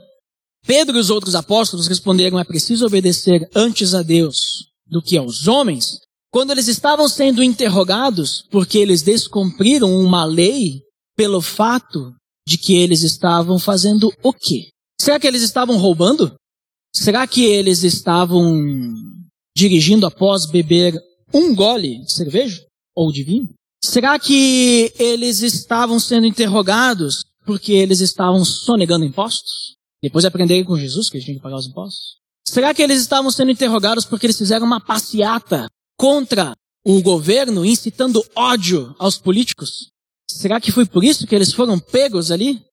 Pedro 0.67 0.97
e 0.97 1.01
os 1.01 1.11
outros 1.11 1.35
apóstolos 1.35 1.87
responderam: 1.87 2.39
é 2.39 2.45
preciso 2.45 2.87
obedecer 2.87 3.49
antes 3.55 3.95
a 3.95 4.03
Deus 4.03 4.71
do 4.87 5.03
que 5.03 5.17
aos 5.17 5.49
homens, 5.49 5.99
quando 6.31 6.51
eles 6.51 6.69
estavam 6.69 7.09
sendo 7.09 7.43
interrogados 7.43 8.45
porque 8.51 8.79
eles 8.79 9.03
descumpriram 9.03 9.95
uma 9.95 10.25
lei 10.25 10.83
pelo 11.17 11.41
fato 11.41 12.15
de 12.47 12.59
que 12.59 12.75
eles 12.75 13.03
estavam 13.03 13.59
fazendo 13.59 14.13
o 14.23 14.33
quê? 14.33 14.69
Será 15.01 15.19
que 15.19 15.27
eles 15.27 15.43
estavam 15.43 15.77
roubando? 15.77 16.35
Será 16.95 17.27
que 17.27 17.45
eles 17.45 17.83
estavam 17.83 18.45
dirigindo 19.57 20.07
após 20.07 20.47
beber 20.47 20.99
um 21.33 21.55
gole 21.55 21.99
de 22.05 22.13
cerveja 22.13 22.65
ou 22.95 23.11
de 23.11 23.25
vinho? 23.25 23.49
Será 23.85 24.17
que 24.17 24.93
eles 24.97 25.41
estavam 25.41 25.99
sendo 25.99 26.27
interrogados 26.27 27.25
porque 27.45 27.73
eles 27.73 28.01
estavam 28.01 28.45
sonegando 28.45 29.05
impostos? 29.05 29.77
Depois 30.01 30.23
de 30.23 30.29
aprenderem 30.29 30.65
com 30.65 30.79
Jesus 30.79 31.09
que 31.09 31.17
eles 31.17 31.25
tinham 31.25 31.39
que 31.39 31.43
pagar 31.43 31.57
os 31.57 31.67
impostos? 31.67 32.19
Será 32.47 32.73
que 32.73 32.83
eles 32.83 33.01
estavam 33.01 33.31
sendo 33.31 33.51
interrogados 33.51 34.05
porque 34.05 34.27
eles 34.27 34.39
fizeram 34.39 34.67
uma 34.67 34.81
passeata 34.81 35.67
contra 35.97 36.55
o 36.85 37.03
governo, 37.03 37.65
incitando 37.65 38.25
ódio 38.37 38.95
aos 38.99 39.19
políticos? 39.19 39.89
Será 40.31 40.61
que 40.61 40.73
foi 40.73 40.87
por 40.87 41.03
isso 41.03 41.27
que 41.27 41.35
eles 41.35 41.53
foram 41.53 41.79
pegos 41.79 42.31
ali? 42.31 42.65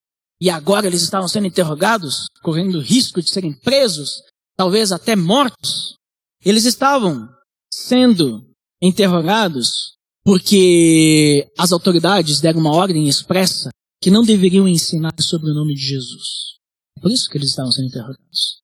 E 0.41 0.49
agora 0.49 0.87
eles 0.87 1.01
estavam 1.01 1.27
sendo 1.27 1.47
interrogados, 1.47 2.27
correndo 2.41 2.79
risco 2.79 3.21
de 3.21 3.29
serem 3.29 3.53
presos, 3.53 4.21
talvez 4.55 4.91
até 4.91 5.15
mortos? 5.15 5.95
Eles 6.43 6.65
estavam 6.65 7.27
sendo 7.71 8.47
interrogados 8.81 9.98
porque 10.23 11.47
as 11.57 11.71
autoridades 11.71 12.39
deram 12.39 12.59
uma 12.59 12.75
ordem 12.75 13.07
expressa 13.07 13.69
que 14.01 14.11
não 14.11 14.23
deveriam 14.23 14.67
ensinar 14.67 15.13
sobre 15.19 15.51
o 15.51 15.53
nome 15.53 15.73
de 15.73 15.81
Jesus. 15.81 16.57
Por 17.01 17.11
isso 17.11 17.29
que 17.29 17.37
eles 17.37 17.49
estavam 17.49 17.71
sendo 17.71 17.87
interrogados. 17.87 18.59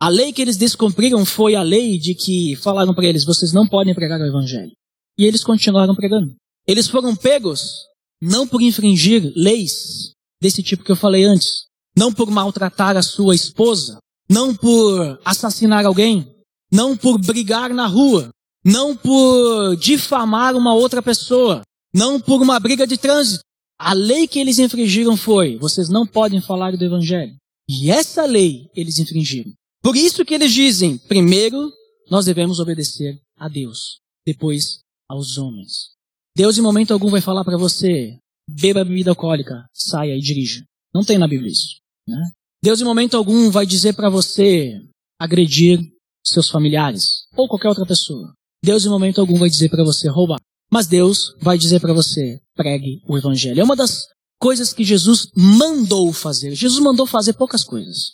A 0.00 0.08
lei 0.08 0.32
que 0.32 0.42
eles 0.42 0.56
descumpriram 0.56 1.24
foi 1.24 1.54
a 1.54 1.62
lei 1.62 1.98
de 1.98 2.14
que 2.14 2.56
falaram 2.56 2.94
para 2.94 3.06
eles: 3.06 3.24
vocês 3.24 3.52
não 3.52 3.66
podem 3.66 3.94
pregar 3.94 4.20
o 4.20 4.26
evangelho. 4.26 4.72
E 5.18 5.24
eles 5.24 5.44
continuaram 5.44 5.94
pregando. 5.94 6.34
Eles 6.66 6.88
foram 6.88 7.14
pegos 7.14 7.86
não 8.20 8.46
por 8.46 8.62
infringir 8.62 9.32
leis 9.36 10.12
desse 10.40 10.62
tipo 10.62 10.84
que 10.84 10.92
eu 10.92 10.96
falei 10.96 11.24
antes, 11.24 11.66
não 11.96 12.12
por 12.12 12.30
maltratar 12.30 12.96
a 12.96 13.02
sua 13.02 13.34
esposa, 13.34 13.98
não 14.28 14.54
por 14.54 15.20
assassinar 15.24 15.84
alguém, 15.84 16.32
não 16.70 16.96
por 16.96 17.18
brigar 17.18 17.74
na 17.74 17.86
rua, 17.86 18.30
não 18.64 18.96
por 18.96 19.76
difamar 19.76 20.56
uma 20.56 20.74
outra 20.74 21.02
pessoa, 21.02 21.62
não 21.94 22.20
por 22.20 22.40
uma 22.40 22.58
briga 22.60 22.86
de 22.86 22.96
trânsito. 22.96 23.42
A 23.78 23.92
lei 23.92 24.28
que 24.28 24.38
eles 24.38 24.58
infringiram 24.58 25.16
foi: 25.16 25.58
vocês 25.58 25.88
não 25.88 26.06
podem 26.06 26.40
falar 26.40 26.76
do 26.76 26.84
evangelho. 26.84 27.34
E 27.68 27.90
essa 27.90 28.24
lei 28.24 28.68
eles 28.74 28.98
infringiram. 28.98 29.52
Por 29.82 29.96
isso 29.96 30.24
que 30.24 30.34
eles 30.34 30.52
dizem, 30.52 30.98
primeiro 30.98 31.70
nós 32.10 32.24
devemos 32.24 32.60
obedecer 32.60 33.20
a 33.36 33.48
Deus, 33.48 34.00
depois 34.26 34.80
aos 35.08 35.38
homens. 35.38 35.90
Deus 36.36 36.56
em 36.56 36.62
momento 36.62 36.92
algum 36.92 37.10
vai 37.10 37.20
falar 37.20 37.44
para 37.44 37.58
você, 37.58 38.18
beba 38.48 38.84
bebida 38.84 39.10
alcoólica, 39.10 39.66
saia 39.72 40.16
e 40.16 40.20
dirija. 40.20 40.64
Não 40.94 41.04
tem 41.04 41.18
na 41.18 41.26
Bíblia 41.26 41.50
isso. 41.50 41.80
Né? 42.06 42.30
Deus 42.62 42.80
em 42.80 42.84
momento 42.84 43.16
algum 43.16 43.50
vai 43.50 43.66
dizer 43.66 43.94
para 43.94 44.08
você 44.08 44.80
agredir 45.18 45.80
seus 46.24 46.48
familiares 46.48 47.24
ou 47.36 47.48
qualquer 47.48 47.68
outra 47.68 47.86
pessoa. 47.86 48.32
Deus 48.64 48.84
em 48.84 48.88
momento 48.88 49.20
algum 49.20 49.38
vai 49.38 49.50
dizer 49.50 49.68
para 49.68 49.84
você 49.84 50.08
roubar. 50.08 50.40
Mas 50.70 50.86
Deus 50.86 51.34
vai 51.40 51.58
dizer 51.58 51.80
para 51.80 51.92
você 51.92 52.40
pregue 52.54 53.02
o 53.06 53.18
evangelho. 53.18 53.60
É 53.60 53.64
uma 53.64 53.76
das 53.76 54.06
coisas 54.40 54.72
que 54.72 54.84
Jesus 54.84 55.28
mandou 55.36 56.12
fazer. 56.12 56.54
Jesus 56.54 56.82
mandou 56.82 57.06
fazer 57.06 57.32
poucas 57.34 57.64
coisas. 57.64 58.12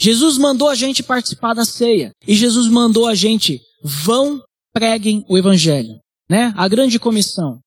Jesus 0.00 0.38
mandou 0.38 0.68
a 0.68 0.74
gente 0.74 1.02
participar 1.02 1.54
da 1.54 1.64
ceia. 1.64 2.12
E 2.26 2.34
Jesus 2.34 2.68
mandou 2.68 3.06
a 3.06 3.14
gente, 3.14 3.60
vão, 3.82 4.42
preguem 4.72 5.24
o 5.28 5.38
evangelho. 5.38 5.98
Né? 6.30 6.52
A 6.56 6.68
grande 6.68 6.98
comissão. 6.98 7.58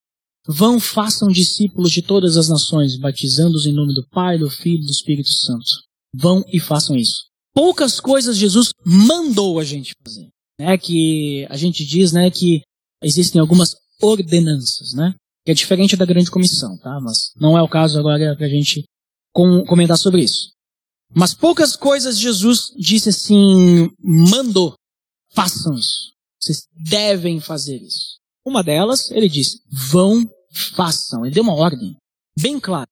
Vão, 0.47 0.79
façam 0.79 1.27
discípulos 1.27 1.91
de 1.91 2.01
todas 2.01 2.37
as 2.37 2.49
nações, 2.49 2.97
batizando-os 2.97 3.65
em 3.65 3.73
nome 3.73 3.93
do 3.93 4.07
Pai, 4.09 4.37
do 4.37 4.49
Filho 4.49 4.83
e 4.83 4.85
do 4.85 4.91
Espírito 4.91 5.29
Santo. 5.29 5.67
Vão 6.15 6.43
e 6.51 6.59
façam 6.59 6.95
isso. 6.95 7.25
Poucas 7.53 7.99
coisas 7.99 8.37
Jesus 8.37 8.71
mandou 8.85 9.59
a 9.59 9.63
gente 9.63 9.93
fazer. 10.03 10.29
Né? 10.59 10.77
Que 10.77 11.47
a 11.49 11.57
gente 11.57 11.85
diz 11.85 12.11
né, 12.11 12.29
que 12.29 12.61
existem 13.01 13.39
algumas 13.39 13.75
ordenanças, 14.01 14.93
né? 14.93 15.13
que 15.45 15.51
é 15.51 15.55
diferente 15.55 15.95
da 15.95 16.05
grande 16.05 16.29
comissão, 16.29 16.77
tá? 16.77 16.99
Mas 17.01 17.31
não 17.35 17.57
é 17.57 17.61
o 17.61 17.67
caso 17.67 17.97
agora 17.97 18.35
para 18.35 18.45
a 18.45 18.49
gente 18.49 18.83
com, 19.33 19.63
comentar 19.65 19.97
sobre 19.97 20.23
isso. 20.23 20.51
Mas 21.15 21.33
poucas 21.33 21.75
coisas 21.75 22.19
Jesus 22.19 22.71
disse 22.77 23.09
assim, 23.09 23.89
mandou, 23.99 24.75
façam 25.33 25.73
isso. 25.73 26.13
Vocês 26.39 26.67
devem 26.71 27.39
fazer 27.39 27.77
isso. 27.77 28.19
Uma 28.45 28.63
delas, 28.63 29.09
ele 29.11 29.27
disse, 29.27 29.61
vão, 29.91 30.23
façam. 30.75 31.25
Ele 31.25 31.33
deu 31.33 31.43
uma 31.43 31.55
ordem, 31.55 31.97
bem 32.39 32.59
clara. 32.59 32.87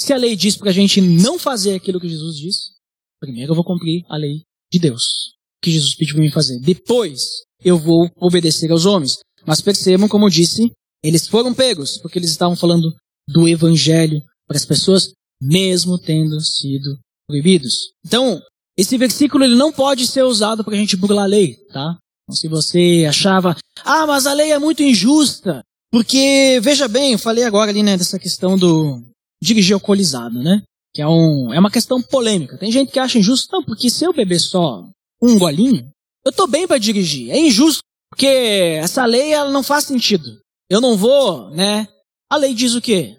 Se 0.00 0.12
a 0.12 0.16
lei 0.16 0.34
diz 0.34 0.56
para 0.56 0.70
a 0.70 0.72
gente 0.72 1.00
não 1.00 1.38
fazer 1.38 1.74
aquilo 1.74 2.00
que 2.00 2.08
Jesus 2.08 2.36
disse, 2.36 2.72
primeiro 3.20 3.52
eu 3.52 3.54
vou 3.54 3.64
cumprir 3.64 4.04
a 4.08 4.16
lei 4.16 4.42
de 4.72 4.80
Deus, 4.80 5.36
que 5.62 5.70
Jesus 5.70 5.94
pediu 5.94 6.16
para 6.16 6.24
mim 6.24 6.30
fazer. 6.30 6.58
Depois 6.60 7.22
eu 7.64 7.78
vou 7.78 8.10
obedecer 8.16 8.70
aos 8.70 8.84
homens. 8.84 9.18
Mas 9.46 9.60
percebam, 9.60 10.08
como 10.08 10.26
eu 10.26 10.30
disse, 10.30 10.70
eles 11.02 11.26
foram 11.26 11.54
pegos 11.54 11.98
porque 11.98 12.18
eles 12.18 12.30
estavam 12.30 12.56
falando 12.56 12.94
do 13.28 13.48
evangelho 13.48 14.20
para 14.46 14.56
as 14.56 14.64
pessoas, 14.64 15.12
mesmo 15.40 15.98
tendo 15.98 16.40
sido 16.40 16.98
proibidos. 17.26 17.92
Então, 18.04 18.40
esse 18.76 18.96
versículo 18.98 19.44
ele 19.44 19.54
não 19.54 19.72
pode 19.72 20.06
ser 20.06 20.22
usado 20.22 20.64
para 20.64 20.74
a 20.74 20.76
gente 20.76 20.96
burlar 20.96 21.24
a 21.24 21.28
lei, 21.28 21.56
tá? 21.72 21.96
Então, 22.24 22.36
se 22.36 22.48
você 22.48 23.06
achava, 23.08 23.56
ah, 23.84 24.06
mas 24.06 24.26
a 24.26 24.32
lei 24.32 24.52
é 24.52 24.58
muito 24.58 24.82
injusta, 24.82 25.62
porque, 25.90 26.60
veja 26.62 26.88
bem, 26.88 27.12
eu 27.12 27.18
falei 27.18 27.44
agora 27.44 27.70
ali, 27.70 27.82
né, 27.82 27.96
dessa 27.96 28.18
questão 28.18 28.56
do 28.56 29.02
dirigir 29.42 29.74
alcoolizado, 29.74 30.38
né? 30.42 30.62
Que 30.94 31.02
é, 31.02 31.08
um, 31.08 31.52
é 31.52 31.58
uma 31.58 31.70
questão 31.70 32.00
polêmica. 32.00 32.58
Tem 32.58 32.70
gente 32.70 32.92
que 32.92 32.98
acha 32.98 33.18
injusto, 33.18 33.48
não, 33.52 33.64
porque 33.64 33.90
se 33.90 34.04
eu 34.04 34.12
beber 34.12 34.38
só 34.38 34.88
um 35.22 35.38
golinho, 35.38 35.88
eu 36.24 36.32
tô 36.32 36.46
bem 36.46 36.66
para 36.66 36.78
dirigir. 36.78 37.30
É 37.30 37.38
injusto, 37.38 37.82
porque 38.10 38.26
essa 38.26 39.04
lei 39.04 39.32
ela 39.32 39.50
não 39.50 39.62
faz 39.62 39.84
sentido. 39.84 40.38
Eu 40.68 40.80
não 40.80 40.96
vou, 40.96 41.50
né? 41.50 41.86
A 42.30 42.36
lei 42.36 42.54
diz 42.54 42.74
o 42.74 42.80
quê? 42.80 43.16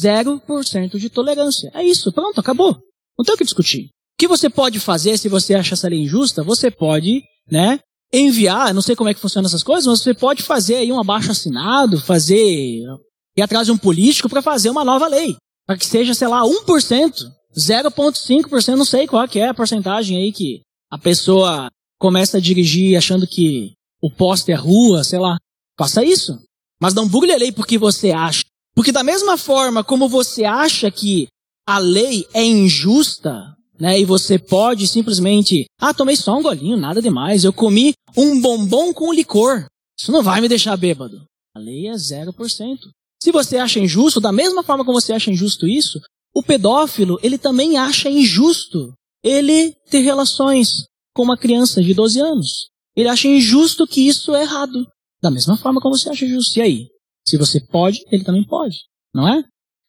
0% 0.00 0.98
de 0.98 1.10
tolerância. 1.10 1.70
É 1.74 1.82
isso, 1.82 2.12
pronto, 2.12 2.38
acabou. 2.38 2.78
Não 3.18 3.24
tem 3.24 3.34
o 3.34 3.38
que 3.38 3.44
discutir. 3.44 3.86
O 3.86 3.88
que 4.18 4.28
você 4.28 4.48
pode 4.48 4.78
fazer 4.78 5.18
se 5.18 5.28
você 5.28 5.54
acha 5.54 5.74
essa 5.74 5.88
lei 5.88 6.02
injusta? 6.02 6.44
Você 6.44 6.70
pode, 6.70 7.22
né, 7.50 7.80
enviar, 8.12 8.74
não 8.74 8.82
sei 8.82 8.94
como 8.94 9.08
é 9.08 9.14
que 9.14 9.20
funcionam 9.20 9.46
essas 9.46 9.62
coisas, 9.62 9.86
mas 9.86 10.00
você 10.00 10.12
pode 10.12 10.42
fazer 10.42 10.76
aí 10.76 10.92
um 10.92 11.00
abaixo 11.00 11.30
assinado, 11.30 12.00
fazer 12.00 12.36
ir 12.36 13.42
atrás 13.42 13.66
de 13.66 13.72
um 13.72 13.78
político 13.78 14.28
para 14.28 14.42
fazer 14.42 14.68
uma 14.68 14.84
nova 14.84 15.08
lei, 15.08 15.34
para 15.66 15.78
que 15.78 15.86
seja, 15.86 16.12
sei 16.12 16.28
lá, 16.28 16.42
1%, 16.42 17.30
0.5%, 17.56 18.76
não 18.76 18.84
sei 18.84 19.06
qual 19.06 19.26
que 19.26 19.38
é 19.38 19.48
a 19.48 19.54
porcentagem 19.54 20.18
aí 20.18 20.30
que 20.30 20.60
a 20.92 20.98
pessoa 20.98 21.70
começa 21.98 22.36
a 22.36 22.40
dirigir 22.40 22.98
achando 22.98 23.26
que 23.26 23.72
o 23.98 24.10
poste 24.10 24.52
é 24.52 24.54
rua, 24.54 25.02
sei 25.02 25.18
lá. 25.18 25.38
Faça 25.78 26.04
isso. 26.04 26.38
Mas 26.78 26.92
não 26.92 27.08
bugle 27.08 27.32
a 27.32 27.36
lei 27.36 27.50
porque 27.50 27.78
você 27.78 28.10
acha. 28.10 28.42
Porque 28.74 28.92
da 28.92 29.02
mesma 29.02 29.38
forma 29.38 29.82
como 29.82 30.06
você 30.06 30.44
acha 30.44 30.90
que 30.90 31.28
a 31.66 31.78
lei 31.78 32.26
é 32.34 32.44
injusta, 32.44 33.56
né, 33.80 33.98
e 34.00 34.04
você 34.04 34.38
pode 34.38 34.86
simplesmente, 34.86 35.64
ah, 35.80 35.94
tomei 35.94 36.14
só 36.14 36.36
um 36.36 36.42
golinho, 36.42 36.76
nada 36.76 37.00
demais, 37.00 37.42
eu 37.42 37.54
comi 37.54 37.94
um 38.14 38.38
bombom 38.38 38.92
com 38.92 39.14
licor. 39.14 39.64
Isso 39.98 40.12
não 40.12 40.22
vai 40.22 40.42
me 40.42 40.48
deixar 40.48 40.76
bêbado. 40.76 41.24
A 41.56 41.58
lei 41.58 41.88
é 41.88 41.92
0%. 41.92 42.78
Se 43.22 43.32
você 43.32 43.56
acha 43.56 43.80
injusto, 43.80 44.20
da 44.20 44.32
mesma 44.32 44.62
forma 44.62 44.84
como 44.84 45.00
você 45.00 45.14
acha 45.14 45.30
injusto 45.30 45.66
isso, 45.66 45.98
o 46.34 46.42
pedófilo, 46.42 47.18
ele 47.22 47.38
também 47.38 47.78
acha 47.78 48.10
injusto 48.10 48.92
ele 49.22 49.74
ter 49.90 50.00
relações 50.00 50.84
com 51.14 51.22
uma 51.22 51.38
criança 51.38 51.82
de 51.82 51.94
12 51.94 52.20
anos. 52.20 52.70
Ele 52.96 53.08
acha 53.08 53.28
injusto 53.28 53.86
que 53.86 54.06
isso 54.06 54.34
é 54.34 54.42
errado. 54.42 54.86
Da 55.22 55.30
mesma 55.30 55.56
forma 55.56 55.80
como 55.80 55.96
você 55.96 56.10
acha 56.10 56.26
justo. 56.26 56.58
E 56.58 56.62
aí? 56.62 56.86
Se 57.26 57.38
você 57.38 57.60
pode, 57.60 58.00
ele 58.10 58.24
também 58.24 58.44
pode. 58.44 58.76
Não 59.14 59.28
é? 59.28 59.42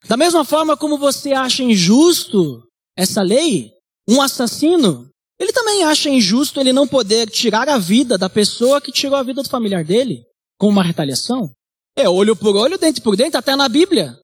Da 0.08 0.17
mesma 0.17 0.46
forma 0.46 0.78
como 0.78 0.98
você 0.98 1.34
acha 1.34 1.63
injusto 1.63 2.62
essa 2.96 3.22
lei, 3.22 3.72
um 4.08 4.22
assassino, 4.22 5.10
ele 5.39 5.52
também 5.52 5.84
acha 5.84 6.10
injusto 6.10 6.60
ele 6.60 6.72
não 6.72 6.88
poder 6.88 7.30
tirar 7.30 7.67
a 7.67 7.78
vida 7.78 8.17
da 8.17 8.30
pessoa 8.30 8.80
que 8.80 8.91
tirou 8.91 9.17
a 9.17 9.24
vida 9.24 9.41
do 9.41 9.50
familiar 9.50 9.84
dele 9.84 10.24
com 10.60 10.67
uma 10.67 10.84
retaliação. 10.84 11.52
É 11.96 12.08
olho 12.08 12.36
por 12.36 12.56
olho, 12.56 12.78
dente 12.78 13.02
por 13.02 13.15
dente, 13.15 13.38
até 13.38 13.56
na 13.56 13.67
Bíblia. 13.67 14.19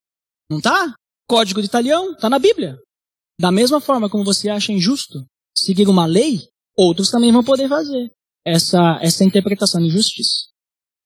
Não 0.50 0.60
tá? 0.60 0.94
Código 1.28 1.62
de 1.62 1.68
Italião, 1.68 2.16
tá 2.16 2.30
na 2.30 2.40
Bíblia. 2.40 2.78
Da 3.40 3.52
mesma 3.52 3.80
forma 3.80 4.10
como 4.10 4.26
você 4.26 4.50
acha 4.50 4.74
injusto 4.74 5.26
seguir 5.56 5.88
uma 5.88 6.06
lei, 6.06 6.42
outros 6.76 7.10
também 7.10 7.32
vão 7.32 7.44
poder 7.44 7.70
fazer 7.70 8.12
essa, 8.46 9.00
essa 9.02 9.24
interpretação 9.24 9.82
de 9.82 9.90
justiça. 9.90 10.48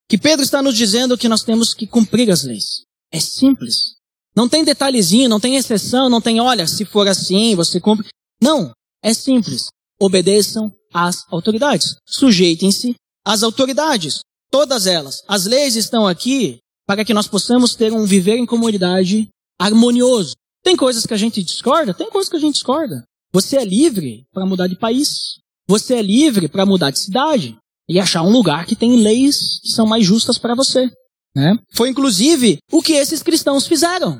Que 0.09 0.17
Pedro 0.17 0.43
está 0.43 0.61
nos 0.61 0.75
dizendo 0.75 1.17
que 1.17 1.27
nós 1.27 1.43
temos 1.43 1.73
que 1.73 1.87
cumprir 1.87 2.31
as 2.31 2.43
leis. 2.43 2.83
É 3.11 3.19
simples. 3.19 3.95
Não 4.35 4.49
tem 4.49 4.63
detalhezinho, 4.63 5.29
não 5.29 5.39
tem 5.39 5.57
exceção, 5.57 6.09
não 6.09 6.19
tem, 6.19 6.39
olha, 6.39 6.65
se 6.65 6.85
for 6.85 7.07
assim, 7.07 7.55
você 7.55 7.79
cumpre. 7.79 8.07
Não. 8.41 8.71
É 9.03 9.13
simples. 9.13 9.67
Obedeçam 9.99 10.71
às 10.93 11.23
autoridades. 11.31 11.95
Sujeitem-se 12.07 12.95
às 13.25 13.43
autoridades. 13.43 14.21
Todas 14.49 14.87
elas. 14.87 15.21
As 15.27 15.45
leis 15.45 15.75
estão 15.75 16.07
aqui 16.07 16.57
para 16.87 17.05
que 17.05 17.13
nós 17.13 17.27
possamos 17.27 17.75
ter 17.75 17.93
um 17.93 18.05
viver 18.05 18.37
em 18.37 18.45
comunidade 18.45 19.29
harmonioso. 19.59 20.33
Tem 20.63 20.75
coisas 20.75 21.05
que 21.05 21.13
a 21.13 21.17
gente 21.17 21.43
discorda? 21.43 21.93
Tem 21.93 22.09
coisas 22.09 22.29
que 22.29 22.37
a 22.37 22.39
gente 22.39 22.55
discorda. 22.55 23.03
Você 23.33 23.57
é 23.57 23.65
livre 23.65 24.25
para 24.31 24.45
mudar 24.45 24.67
de 24.67 24.77
país. 24.77 25.39
Você 25.67 25.95
é 25.95 26.01
livre 26.01 26.47
para 26.47 26.65
mudar 26.65 26.91
de 26.91 26.99
cidade 26.99 27.57
e 27.89 27.99
achar 27.99 28.23
um 28.23 28.31
lugar 28.31 28.65
que 28.65 28.75
tem 28.75 28.95
leis 28.97 29.59
que 29.61 29.69
são 29.69 29.85
mais 29.85 30.05
justas 30.05 30.37
para 30.37 30.55
você. 30.55 30.89
Né? 31.35 31.57
Foi 31.73 31.89
inclusive 31.89 32.59
o 32.71 32.81
que 32.81 32.93
esses 32.93 33.21
cristãos 33.23 33.67
fizeram. 33.67 34.19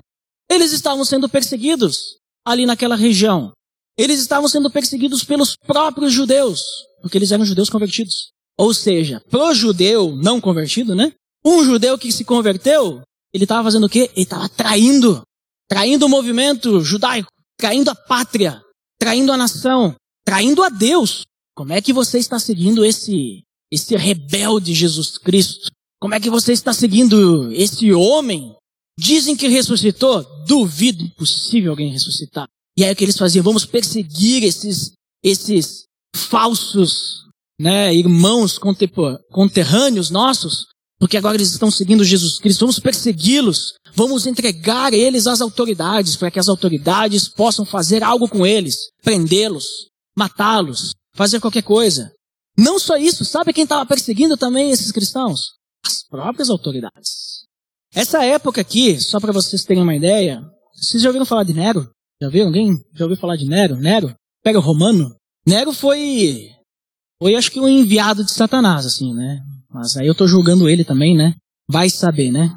Eles 0.50 0.72
estavam 0.72 1.06
sendo 1.06 1.30
perseguidos 1.30 2.18
ali 2.46 2.66
naquela 2.66 2.96
região. 2.96 3.54
Eles 3.98 4.20
estavam 4.20 4.50
sendo 4.50 4.70
perseguidos 4.72 5.24
pelos 5.24 5.56
próprios 5.56 6.12
judeus, 6.12 6.62
porque 7.02 7.18
eles 7.18 7.32
eram 7.32 7.46
judeus 7.46 7.70
convertidos. 7.70 8.32
Ou 8.58 8.74
seja, 8.74 9.22
pro 9.30 9.54
judeu 9.54 10.16
não 10.16 10.42
convertido, 10.42 10.96
né? 10.96 11.14
Um 11.46 11.64
judeu 11.64 11.98
que 11.98 12.12
se 12.12 12.26
converteu, 12.26 13.02
ele 13.34 13.44
estava 13.46 13.64
fazendo 13.64 13.86
o 13.86 13.90
quê? 13.90 14.10
Ele 14.16 14.24
estava 14.24 14.50
traindo. 14.50 15.22
Traindo 15.74 16.06
o 16.06 16.10
movimento 16.10 16.82
judaico, 16.82 17.32
traindo 17.58 17.90
a 17.90 17.96
pátria, 17.96 18.62
traindo 19.00 19.32
a 19.32 19.38
nação, 19.38 19.96
traindo 20.24 20.62
a 20.62 20.70
Deus. 20.70 21.24
Como 21.56 21.74
é 21.74 21.82
que 21.82 21.92
você 21.92 22.20
está 22.20 22.38
seguindo 22.38 22.86
esse, 22.86 23.42
esse 23.72 23.98
rebelde 23.98 24.72
Jesus 24.72 25.18
Cristo? 25.18 25.72
Como 26.00 26.14
é 26.14 26.20
que 26.20 26.30
você 26.30 26.54
está 26.54 26.74
seguindo 26.74 27.52
esse 27.52 27.92
homem? 27.92 28.56
Dizem 29.00 29.36
que 29.36 29.48
ressuscitou? 29.48 30.24
Duvido, 30.46 31.06
impossível 31.06 31.72
alguém 31.72 31.92
ressuscitar. 31.92 32.48
E 32.78 32.86
aí 32.86 32.94
o 32.94 32.96
que 32.96 33.06
eles 33.06 33.18
faziam? 33.18 33.42
Vamos 33.42 33.66
perseguir 33.66 34.44
esses, 34.44 34.92
esses 35.24 35.86
falsos 36.16 37.24
né, 37.60 37.92
irmãos 37.92 38.60
conterrâneos 39.32 40.12
nossos, 40.12 40.68
porque 41.04 41.18
agora 41.18 41.36
eles 41.36 41.52
estão 41.52 41.70
seguindo 41.70 42.02
Jesus 42.02 42.40
Cristo, 42.40 42.62
vamos 42.62 42.80
persegui-los, 42.80 43.74
vamos 43.94 44.26
entregar 44.26 44.94
eles 44.94 45.28
às 45.28 45.42
autoridades, 45.42 46.16
para 46.16 46.32
que 46.32 46.40
as 46.40 46.48
autoridades 46.48 47.28
possam 47.28 47.66
fazer 47.66 48.02
algo 48.02 48.26
com 48.30 48.46
eles, 48.46 48.88
prendê-los, 49.04 49.90
matá-los, 50.18 50.94
fazer 51.14 51.42
qualquer 51.42 51.64
coisa. 51.64 52.10
Não 52.58 52.80
só 52.80 52.96
isso, 52.96 53.26
sabe 53.26 53.52
quem 53.52 53.66
estava 53.66 53.86
perseguindo 53.86 54.38
também 54.38 54.72
esses 54.72 54.94
cristãos? 54.94 55.42
As 55.86 56.08
próprias 56.08 56.50
autoridades. 56.50 57.44
Essa 57.94 58.24
época 58.24 58.62
aqui, 58.62 58.98
só 58.98 59.20
para 59.20 59.34
vocês 59.34 59.66
terem 59.66 59.84
uma 59.84 59.98
ideia, 59.98 60.42
vocês 60.74 61.04
já 61.04 61.10
ouviram 61.10 61.26
falar 61.26 61.44
de 61.44 61.54
Nero? 61.54 61.92
Já 62.22 62.30
viu 62.30 62.46
alguém? 62.46 62.78
Já 62.96 63.04
ouviu 63.04 63.18
falar 63.18 63.36
de 63.36 63.46
Nero? 63.46 63.76
Nero? 63.76 64.16
Pega 64.42 64.58
o 64.58 64.62
romano? 64.62 65.14
Nero 65.46 65.74
foi 65.74 66.50
foi 67.22 67.36
acho 67.36 67.52
que 67.52 67.60
um 67.60 67.68
enviado 67.68 68.24
de 68.24 68.32
Satanás, 68.32 68.86
assim, 68.86 69.14
né? 69.14 69.42
Mas 69.74 69.98
aí 69.98 70.06
eu 70.06 70.14
tô 70.14 70.28
julgando 70.28 70.70
ele 70.70 70.86
também, 70.86 71.18
né? 71.18 71.36
Vai 71.68 71.90
saber, 71.90 72.32
né? 72.32 72.56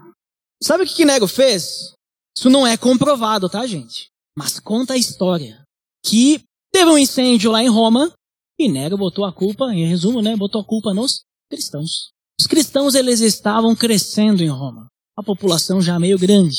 Sabe 0.62 0.84
o 0.84 0.86
que, 0.86 0.94
que 0.94 1.04
Nego 1.04 1.26
fez? 1.26 1.94
Isso 2.36 2.50
não 2.50 2.66
é 2.66 2.76
comprovado, 2.76 3.48
tá, 3.48 3.66
gente? 3.66 4.08
Mas 4.36 4.60
conta 4.60 4.92
a 4.92 4.98
história. 4.98 5.62
Que 6.04 6.42
teve 6.72 6.90
um 6.90 6.98
incêndio 6.98 7.50
lá 7.50 7.62
em 7.62 7.68
Roma 7.68 8.12
e 8.58 8.68
Nero 8.68 8.98
botou 8.98 9.24
a 9.24 9.32
culpa, 9.32 9.72
em 9.72 9.86
resumo, 9.86 10.20
né? 10.20 10.36
Botou 10.36 10.60
a 10.60 10.64
culpa 10.64 10.92
nos 10.92 11.22
cristãos. 11.50 12.10
Os 12.38 12.46
cristãos, 12.46 12.94
eles 12.94 13.20
estavam 13.20 13.74
crescendo 13.74 14.42
em 14.42 14.48
Roma. 14.48 14.86
A 15.16 15.22
população 15.22 15.80
já 15.80 15.98
meio 15.98 16.18
grande. 16.18 16.58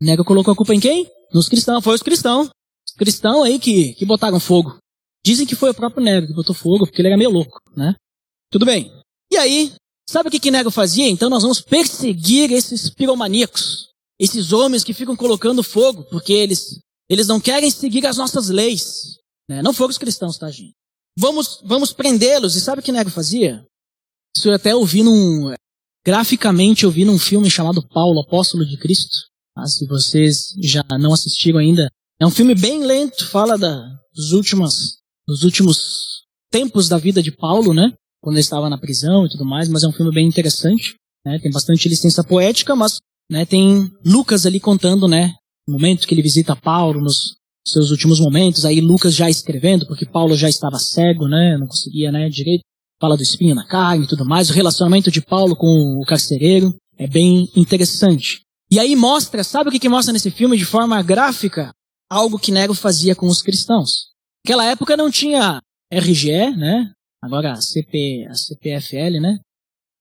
Nero 0.00 0.24
colocou 0.24 0.52
a 0.52 0.56
culpa 0.56 0.74
em 0.74 0.80
quem? 0.80 1.10
Nos 1.32 1.48
cristãos. 1.48 1.82
Foi 1.82 1.94
os 1.94 2.02
cristãos. 2.02 2.50
Os 2.86 2.94
cristãos 2.94 3.44
aí 3.44 3.58
que, 3.58 3.94
que 3.94 4.04
botaram 4.04 4.38
fogo. 4.38 4.76
Dizem 5.24 5.46
que 5.46 5.56
foi 5.56 5.70
o 5.70 5.74
próprio 5.74 6.04
Nero 6.04 6.26
que 6.26 6.34
botou 6.34 6.54
fogo, 6.54 6.86
porque 6.86 7.00
ele 7.00 7.08
era 7.08 7.16
meio 7.16 7.30
louco, 7.30 7.58
né? 7.74 7.94
Tudo 8.50 8.66
bem. 8.66 8.92
E 9.32 9.36
aí, 9.38 9.72
sabe 10.08 10.28
o 10.28 10.30
que, 10.32 10.40
que 10.40 10.50
Nero 10.50 10.70
fazia? 10.70 11.08
Então 11.08 11.30
nós 11.30 11.42
vamos 11.42 11.60
perseguir 11.60 12.52
esses 12.52 12.90
piromaníacos, 12.90 13.88
esses 14.18 14.52
homens 14.52 14.84
que 14.84 14.94
ficam 14.94 15.16
colocando 15.16 15.62
fogo, 15.62 16.04
porque 16.04 16.32
eles, 16.32 16.80
eles 17.08 17.26
não 17.26 17.40
querem 17.40 17.70
seguir 17.70 18.06
as 18.06 18.16
nossas 18.16 18.48
leis. 18.48 19.18
Né? 19.48 19.62
Não 19.62 19.72
foram 19.72 19.90
os 19.90 19.98
cristãos, 19.98 20.38
tá, 20.38 20.50
gente? 20.50 20.74
Vamos, 21.18 21.60
vamos 21.64 21.92
prendê-los. 21.92 22.56
E 22.56 22.60
sabe 22.60 22.80
o 22.80 22.82
que 22.82 22.92
Nero 22.92 23.10
fazia? 23.10 23.64
Isso 24.36 24.48
eu 24.48 24.54
até 24.54 24.74
ouvi 24.74 25.02
num. 25.02 25.54
Graficamente 26.04 26.84
eu 26.84 26.90
vi 26.90 27.04
num 27.04 27.18
filme 27.18 27.50
chamado 27.50 27.86
Paulo, 27.88 28.20
Apóstolo 28.20 28.66
de 28.66 28.76
Cristo. 28.76 29.16
Ah, 29.56 29.66
se 29.66 29.86
vocês 29.86 30.54
já 30.60 30.84
não 30.98 31.12
assistiram 31.12 31.58
ainda. 31.58 31.88
É 32.20 32.26
um 32.26 32.30
filme 32.30 32.54
bem 32.54 32.84
lento, 32.84 33.26
fala 33.28 33.56
da, 33.56 33.86
dos 34.14 34.32
últimas 34.32 34.98
nos 35.26 35.42
últimos 35.42 36.24
tempos 36.50 36.88
da 36.88 36.98
vida 36.98 37.22
de 37.22 37.32
Paulo, 37.32 37.72
né? 37.72 37.92
Quando 38.24 38.36
ele 38.36 38.40
estava 38.40 38.70
na 38.70 38.78
prisão 38.78 39.26
e 39.26 39.28
tudo 39.28 39.44
mais, 39.44 39.68
mas 39.68 39.82
é 39.82 39.86
um 39.86 39.92
filme 39.92 40.10
bem 40.10 40.26
interessante, 40.26 40.94
né? 41.26 41.38
Tem 41.38 41.52
bastante 41.52 41.86
licença 41.90 42.24
poética, 42.24 42.74
mas 42.74 42.96
né, 43.30 43.44
tem 43.44 43.92
Lucas 44.02 44.46
ali 44.46 44.58
contando, 44.58 45.06
né? 45.06 45.34
O 45.68 45.72
momento 45.72 46.08
que 46.08 46.14
ele 46.14 46.22
visita 46.22 46.56
Paulo 46.56 47.02
nos 47.02 47.36
seus 47.66 47.90
últimos 47.90 48.18
momentos, 48.18 48.64
aí 48.64 48.80
Lucas 48.80 49.14
já 49.14 49.28
escrevendo, 49.28 49.86
porque 49.86 50.06
Paulo 50.06 50.34
já 50.38 50.48
estava 50.48 50.78
cego, 50.78 51.28
né? 51.28 51.58
Não 51.58 51.66
conseguia, 51.66 52.10
né, 52.10 52.30
direito. 52.30 52.62
Fala 52.98 53.14
do 53.14 53.22
espinho 53.22 53.54
na 53.54 53.66
carne 53.66 54.06
e 54.06 54.08
tudo 54.08 54.24
mais. 54.24 54.48
O 54.48 54.54
relacionamento 54.54 55.10
de 55.10 55.20
Paulo 55.20 55.54
com 55.54 55.98
o 56.00 56.06
carcereiro 56.06 56.74
é 56.96 57.06
bem 57.06 57.50
interessante. 57.54 58.40
E 58.70 58.80
aí 58.80 58.96
mostra, 58.96 59.44
sabe 59.44 59.68
o 59.68 59.72
que, 59.72 59.78
que 59.78 59.88
mostra 59.88 60.14
nesse 60.14 60.30
filme 60.30 60.56
de 60.56 60.64
forma 60.64 61.02
gráfica? 61.02 61.74
Algo 62.10 62.38
que 62.38 62.50
Nero 62.50 62.72
fazia 62.72 63.14
com 63.14 63.26
os 63.26 63.42
cristãos. 63.42 64.14
Naquela 64.42 64.64
época 64.64 64.96
não 64.96 65.10
tinha 65.10 65.60
RGE, 65.92 66.56
né? 66.56 66.90
Agora 67.24 67.52
a, 67.52 67.60
CP, 67.60 68.26
a 68.28 68.34
CPFL, 68.34 69.18
né? 69.18 69.40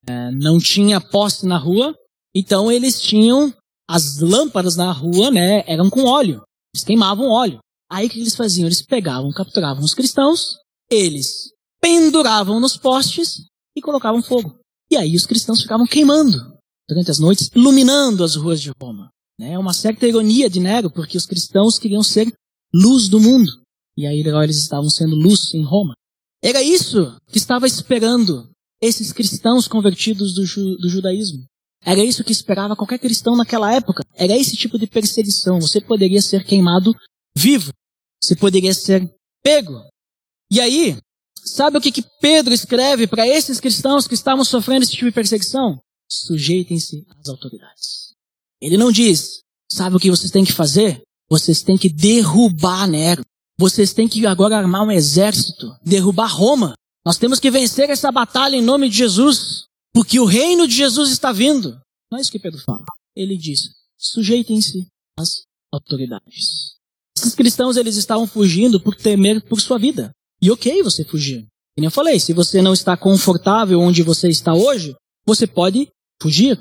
É, 0.06 0.32
não 0.32 0.60
tinha 0.60 1.00
poste 1.00 1.46
na 1.46 1.58
rua, 1.58 1.96
então 2.36 2.70
eles 2.70 3.02
tinham 3.02 3.54
as 3.90 4.20
lâmpadas 4.20 4.76
na 4.76 4.92
rua, 4.92 5.32
né? 5.32 5.64
Eram 5.66 5.90
com 5.90 6.04
óleo. 6.04 6.44
Eles 6.76 6.84
queimavam 6.84 7.30
óleo. 7.30 7.60
Aí 7.90 8.08
o 8.08 8.10
que 8.10 8.20
eles 8.20 8.36
faziam? 8.36 8.66
Eles 8.66 8.82
pegavam, 8.82 9.32
capturavam 9.32 9.86
os 9.86 9.94
cristãos, 9.94 10.58
eles 10.92 11.54
penduravam 11.82 12.60
nos 12.60 12.76
postes 12.76 13.46
e 13.74 13.82
colocavam 13.82 14.22
fogo. 14.22 14.60
E 14.92 14.98
aí 14.98 15.16
os 15.16 15.26
cristãos 15.26 15.62
ficavam 15.62 15.88
queimando 15.88 16.38
durante 16.90 17.10
as 17.10 17.20
noites, 17.20 17.50
iluminando 17.56 18.22
as 18.22 18.36
ruas 18.36 18.62
de 18.62 18.70
Roma. 18.82 19.10
É 19.40 19.58
uma 19.58 19.74
certa 19.74 20.06
ironia 20.06 20.50
de 20.50 20.60
Nero, 20.60 20.92
porque 20.92 21.16
os 21.16 21.26
cristãos 21.26 21.80
queriam 21.80 22.04
ser 22.04 22.34
luz 22.74 23.08
do 23.08 23.22
mundo. 23.22 23.50
E 23.96 24.06
aí 24.06 24.20
eles 24.20 24.58
estavam 24.58 24.90
sendo 24.90 25.16
luz 25.16 25.54
em 25.54 25.64
Roma. 25.64 25.94
Era 26.44 26.62
isso 26.62 27.16
que 27.28 27.38
estava 27.38 27.66
esperando 27.66 28.52
esses 28.82 29.14
cristãos 29.14 29.66
convertidos 29.66 30.34
do, 30.34 30.46
ju 30.46 30.76
do 30.76 30.90
judaísmo. 30.90 31.46
Era 31.82 32.04
isso 32.04 32.24
que 32.24 32.34
esperava 32.34 32.76
qualquer 32.76 33.00
cristão 33.00 33.38
naquela 33.38 33.74
época. 33.74 34.04
Era 34.14 34.36
esse 34.36 34.58
tipo 34.58 34.78
de 34.78 34.86
perseguição. 34.86 35.62
Você 35.62 35.80
poderia 35.80 36.22
ser 36.22 36.44
queimado 36.44 36.94
vivo. 37.36 37.72
Você 38.22 38.36
poderia 38.36 38.74
ser 38.74 39.10
pego. 39.42 39.82
E 40.52 40.60
aí, 40.60 40.98
sabe 41.46 41.78
o 41.78 41.82
que, 41.82 41.92
que 41.94 42.06
Pedro 42.20 42.54
escreve 42.54 43.08
para 43.08 43.26
esses 43.26 43.62
cristãos 43.62 44.06
que 44.06 44.14
estavam 44.14 44.44
sofrendo 44.44 44.84
esse 44.84 44.92
tipo 44.92 45.06
de 45.06 45.12
perseguição? 45.12 45.82
Sujeitem-se 46.10 47.06
às 47.20 47.30
autoridades. 47.30 48.14
Ele 48.62 48.78
não 48.78 48.92
diz, 48.92 49.40
sabe 49.72 49.96
o 49.96 50.00
que 50.00 50.10
vocês 50.10 50.32
têm 50.32 50.44
que 50.44 50.54
fazer? 50.54 51.02
Vocês 51.30 51.62
têm 51.62 51.78
que 51.78 51.90
derrubar 51.90 52.86
Nero. 52.88 53.24
Vocês 53.64 53.94
têm 53.94 54.10
que 54.10 54.26
agora 54.26 54.58
armar 54.58 54.84
um 54.84 54.92
exército, 54.92 55.74
derrubar 55.82 56.28
Roma. 56.28 56.74
Nós 57.06 57.18
temos 57.18 57.40
que 57.40 57.50
vencer 57.50 57.90
essa 57.90 58.12
batalha 58.12 58.58
em 58.58 58.62
nome 58.62 58.90
de 58.90 58.98
Jesus, 58.98 59.68
porque 59.94 60.20
o 60.20 60.26
reino 60.26 60.68
de 60.68 60.76
Jesus 60.76 61.10
está 61.10 61.32
vindo. 61.32 61.80
Não 62.12 62.18
é 62.18 62.22
isso 62.22 62.30
que 62.30 62.40
Pedro 62.40 62.60
fala. 62.60 62.84
Ele 63.16 63.38
diz: 63.38 63.70
sujeitem-se 63.98 64.86
às 65.18 65.44
autoridades. 65.72 66.74
Esses 67.18 67.34
cristãos 67.36 67.78
eles 67.78 67.96
estavam 67.96 68.28
fugindo 68.28 68.82
por 68.82 68.98
temer 68.98 69.42
por 69.42 69.62
sua 69.62 69.80
vida. 69.80 70.12
E 70.42 70.52
ok 70.52 70.84
você 70.84 71.06
fugir. 71.06 71.48
Como 71.74 71.88
eu 71.88 71.92
falei, 71.92 72.20
se 72.20 72.34
você 72.34 72.62
não 72.62 72.74
está 72.74 72.98
confortável 72.98 73.80
onde 73.80 74.04
você 74.04 74.28
está 74.28 74.54
hoje, 74.54 74.94
você 75.26 75.48
pode 75.48 75.88
fugir. 76.22 76.60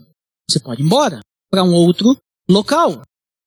Você 0.49 0.61
pode 0.61 0.81
ir 0.81 0.85
embora 0.85 1.19
para 1.51 1.65
um 1.65 1.75
outro 1.75 2.17
local. 2.49 3.03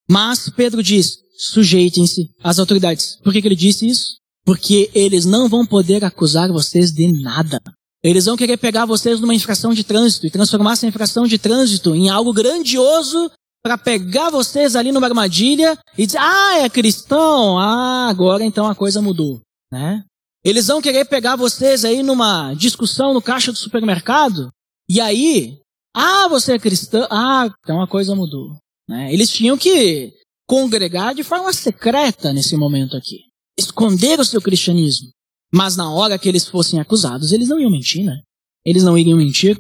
Mas 0.10 0.50
Pedro 0.50 0.84
diz: 0.84 1.24
sujeitem-se 1.38 2.30
às 2.44 2.60
autoridades. 2.60 3.18
Por 3.24 3.32
que, 3.34 3.42
que 3.42 3.48
ele 3.48 3.56
disse 3.56 3.88
isso? 3.88 4.18
Porque 4.46 4.90
eles 4.94 5.26
não 5.26 5.50
vão 5.50 5.66
poder 5.66 6.04
acusar 6.04 6.52
vocês 6.52 6.92
de 6.92 7.12
nada. 7.22 7.62
Eles 8.04 8.26
vão 8.26 8.38
querer 8.38 8.58
pegar 8.58 8.86
vocês 8.86 9.20
numa 9.20 9.34
infração 9.34 9.74
de 9.74 9.84
trânsito 9.84 10.28
e 10.28 10.32
transformar 10.32 10.74
essa 10.74 10.86
infração 10.86 11.26
de 11.26 11.40
trânsito 11.40 11.96
em 11.96 12.10
algo 12.10 12.32
grandioso 12.32 13.32
para 13.64 13.80
pegar 13.80 14.30
vocês 14.30 14.76
ali 14.76 14.92
numa 14.92 15.08
armadilha 15.08 15.76
e 15.98 16.06
dizer, 16.06 16.20
ah, 16.20 16.60
é 16.60 16.70
cristão, 16.70 17.58
ah, 17.58 18.08
agora 18.08 18.46
então 18.46 18.68
a 18.68 18.76
coisa 18.76 19.02
mudou, 19.02 19.42
né? 19.74 20.04
Eles 20.44 20.68
vão 20.68 20.80
querer 20.80 21.06
pegar 21.06 21.36
vocês 21.36 21.84
aí 21.84 22.04
numa 22.04 22.54
discussão 22.54 23.12
no 23.12 23.24
caixa 23.24 23.52
do 23.52 23.58
supermercado 23.58 24.50
e 24.88 25.02
aí, 25.02 25.58
ah, 25.96 26.28
você 26.28 26.54
é 26.54 26.60
cristão, 26.60 27.08
ah, 27.10 27.50
então 27.64 27.82
a 27.82 27.88
coisa 27.88 28.14
mudou, 28.14 28.56
né? 28.88 29.12
Eles 29.12 29.32
tinham 29.32 29.58
que 29.58 30.14
congregar 30.48 31.14
de 31.14 31.24
forma 31.24 31.52
secreta 31.54 32.32
nesse 32.34 32.56
momento 32.56 32.96
aqui. 32.96 33.20
Esconder 33.58 34.20
o 34.20 34.26
seu 34.26 34.42
cristianismo. 34.42 35.10
Mas 35.54 35.76
na 35.76 35.92
hora 35.92 36.18
que 36.20 36.28
eles 36.28 36.48
fossem 36.48 36.80
acusados, 36.80 37.32
eles 37.32 37.50
não 37.50 37.60
iam 37.60 37.72
mentir, 37.72 38.04
né? 38.04 38.20
Eles 38.66 38.84
não 38.84 38.98
iriam 38.98 39.18
mentir. 39.18 39.60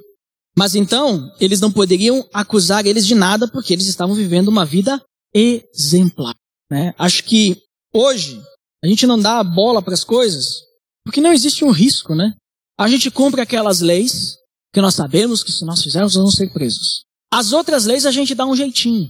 Mas 0.57 0.75
então, 0.75 1.29
eles 1.39 1.59
não 1.59 1.71
poderiam 1.71 2.27
acusar 2.33 2.85
eles 2.85 3.05
de 3.05 3.15
nada 3.15 3.47
porque 3.47 3.73
eles 3.73 3.87
estavam 3.87 4.15
vivendo 4.15 4.47
uma 4.47 4.65
vida 4.65 5.01
exemplar. 5.33 6.35
Né? 6.71 6.93
Acho 6.97 7.23
que 7.23 7.61
hoje 7.93 8.41
a 8.83 8.87
gente 8.87 9.05
não 9.05 9.19
dá 9.19 9.43
bola 9.43 9.81
para 9.81 9.93
as 9.93 10.03
coisas 10.03 10.61
porque 11.03 11.21
não 11.21 11.31
existe 11.31 11.63
um 11.63 11.71
risco, 11.71 12.15
né? 12.15 12.33
A 12.77 12.87
gente 12.89 13.11
cumpre 13.11 13.41
aquelas 13.41 13.79
leis 13.79 14.35
que 14.73 14.81
nós 14.81 14.95
sabemos 14.95 15.43
que 15.43 15.51
se 15.51 15.63
nós 15.63 15.81
fizermos 15.83 16.15
vamos 16.15 16.35
ser 16.35 16.51
presos. 16.51 17.03
As 17.31 17.53
outras 17.53 17.85
leis 17.85 18.05
a 18.05 18.11
gente 18.11 18.33
dá 18.33 18.45
um 18.45 18.55
jeitinho. 18.55 19.09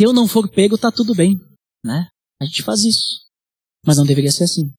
Se 0.00 0.04
eu 0.04 0.14
não 0.14 0.26
for 0.26 0.48
pego, 0.48 0.78
tá 0.78 0.90
tudo 0.90 1.14
bem, 1.14 1.38
né? 1.84 2.08
A 2.40 2.46
gente 2.46 2.62
faz 2.62 2.84
isso. 2.84 3.20
Mas 3.86 3.98
não 3.98 4.06
deveria 4.06 4.32
ser 4.32 4.44
assim. 4.44 4.72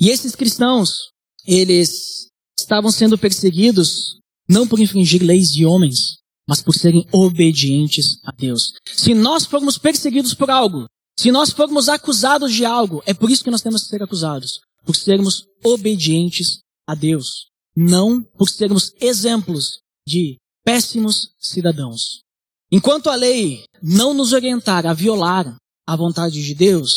E 0.00 0.08
esses 0.08 0.36
cristãos, 0.36 1.10
eles 1.44 2.28
estavam 2.56 2.88
sendo 2.92 3.18
perseguidos 3.18 4.20
não 4.48 4.68
por 4.68 4.78
infringir 4.78 5.20
leis 5.20 5.50
de 5.50 5.66
homens, 5.66 6.18
mas 6.48 6.62
por 6.62 6.76
serem 6.76 7.04
obedientes 7.10 8.20
a 8.24 8.30
Deus. 8.30 8.72
Se 8.86 9.14
nós 9.14 9.44
formos 9.44 9.78
perseguidos 9.78 10.32
por 10.32 10.48
algo, 10.48 10.86
se 11.18 11.32
nós 11.32 11.50
formos 11.50 11.88
acusados 11.88 12.54
de 12.54 12.64
algo, 12.64 13.02
é 13.04 13.12
por 13.12 13.32
isso 13.32 13.42
que 13.42 13.50
nós 13.50 13.62
temos 13.62 13.82
que 13.82 13.88
ser 13.88 14.00
acusados, 14.00 14.60
por 14.84 14.94
sermos 14.94 15.44
obedientes 15.64 16.60
a 16.86 16.94
Deus, 16.94 17.48
não 17.76 18.22
por 18.22 18.48
sermos 18.48 18.92
exemplos 19.00 19.80
de 20.06 20.36
péssimos 20.64 21.34
cidadãos. 21.36 22.27
Enquanto 22.70 23.08
a 23.08 23.14
lei 23.14 23.64
não 23.82 24.12
nos 24.12 24.34
orientar 24.34 24.86
a 24.86 24.92
violar 24.92 25.56
a 25.86 25.96
vontade 25.96 26.42
de 26.44 26.54
Deus, 26.54 26.92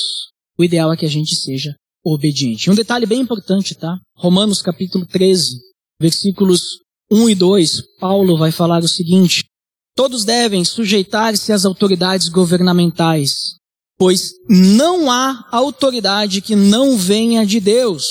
o 0.57 0.63
ideal 0.65 0.91
é 0.91 0.97
que 0.97 1.05
a 1.05 1.09
gente 1.09 1.33
seja 1.35 1.73
obediente. 2.03 2.69
Um 2.69 2.75
detalhe 2.75 3.05
bem 3.05 3.21
importante, 3.21 3.73
tá? 3.75 3.97
Romanos 4.17 4.61
capítulo 4.61 5.05
13, 5.05 5.59
versículos 5.99 6.79
1 7.09 7.29
e 7.29 7.35
2, 7.35 7.83
Paulo 7.99 8.37
vai 8.37 8.51
falar 8.51 8.83
o 8.83 8.87
seguinte: 8.87 9.45
Todos 9.95 10.25
devem 10.25 10.65
sujeitar-se 10.65 11.53
às 11.53 11.63
autoridades 11.63 12.27
governamentais, 12.27 13.55
pois 13.97 14.33
não 14.49 15.09
há 15.09 15.47
autoridade 15.51 16.41
que 16.41 16.55
não 16.55 16.97
venha 16.97 17.45
de 17.45 17.61
Deus. 17.61 18.05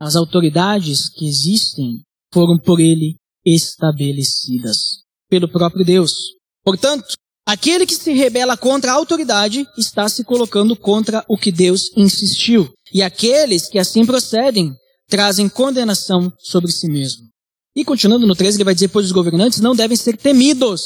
As 0.00 0.14
autoridades 0.14 1.08
que 1.08 1.26
existem 1.26 2.02
foram 2.32 2.58
por 2.58 2.78
ele 2.78 3.16
estabelecidas 3.44 5.00
pelo 5.28 5.48
próprio 5.48 5.84
Deus. 5.84 6.39
Portanto, 6.64 7.14
aquele 7.46 7.86
que 7.86 7.94
se 7.94 8.12
rebela 8.12 8.56
contra 8.56 8.92
a 8.92 8.94
autoridade 8.94 9.66
está 9.78 10.08
se 10.08 10.24
colocando 10.24 10.76
contra 10.76 11.24
o 11.28 11.36
que 11.36 11.50
Deus 11.50 11.90
insistiu. 11.96 12.72
E 12.92 13.02
aqueles 13.02 13.68
que 13.68 13.78
assim 13.78 14.04
procedem 14.04 14.74
trazem 15.08 15.48
condenação 15.48 16.32
sobre 16.38 16.70
si 16.70 16.88
mesmo. 16.88 17.22
E 17.74 17.84
continuando 17.84 18.26
no 18.26 18.34
13, 18.34 18.56
ele 18.56 18.64
vai 18.64 18.74
dizer: 18.74 18.88
Pois 18.88 19.06
os 19.06 19.12
governantes 19.12 19.60
não 19.60 19.74
devem 19.74 19.96
ser 19.96 20.16
temidos, 20.16 20.82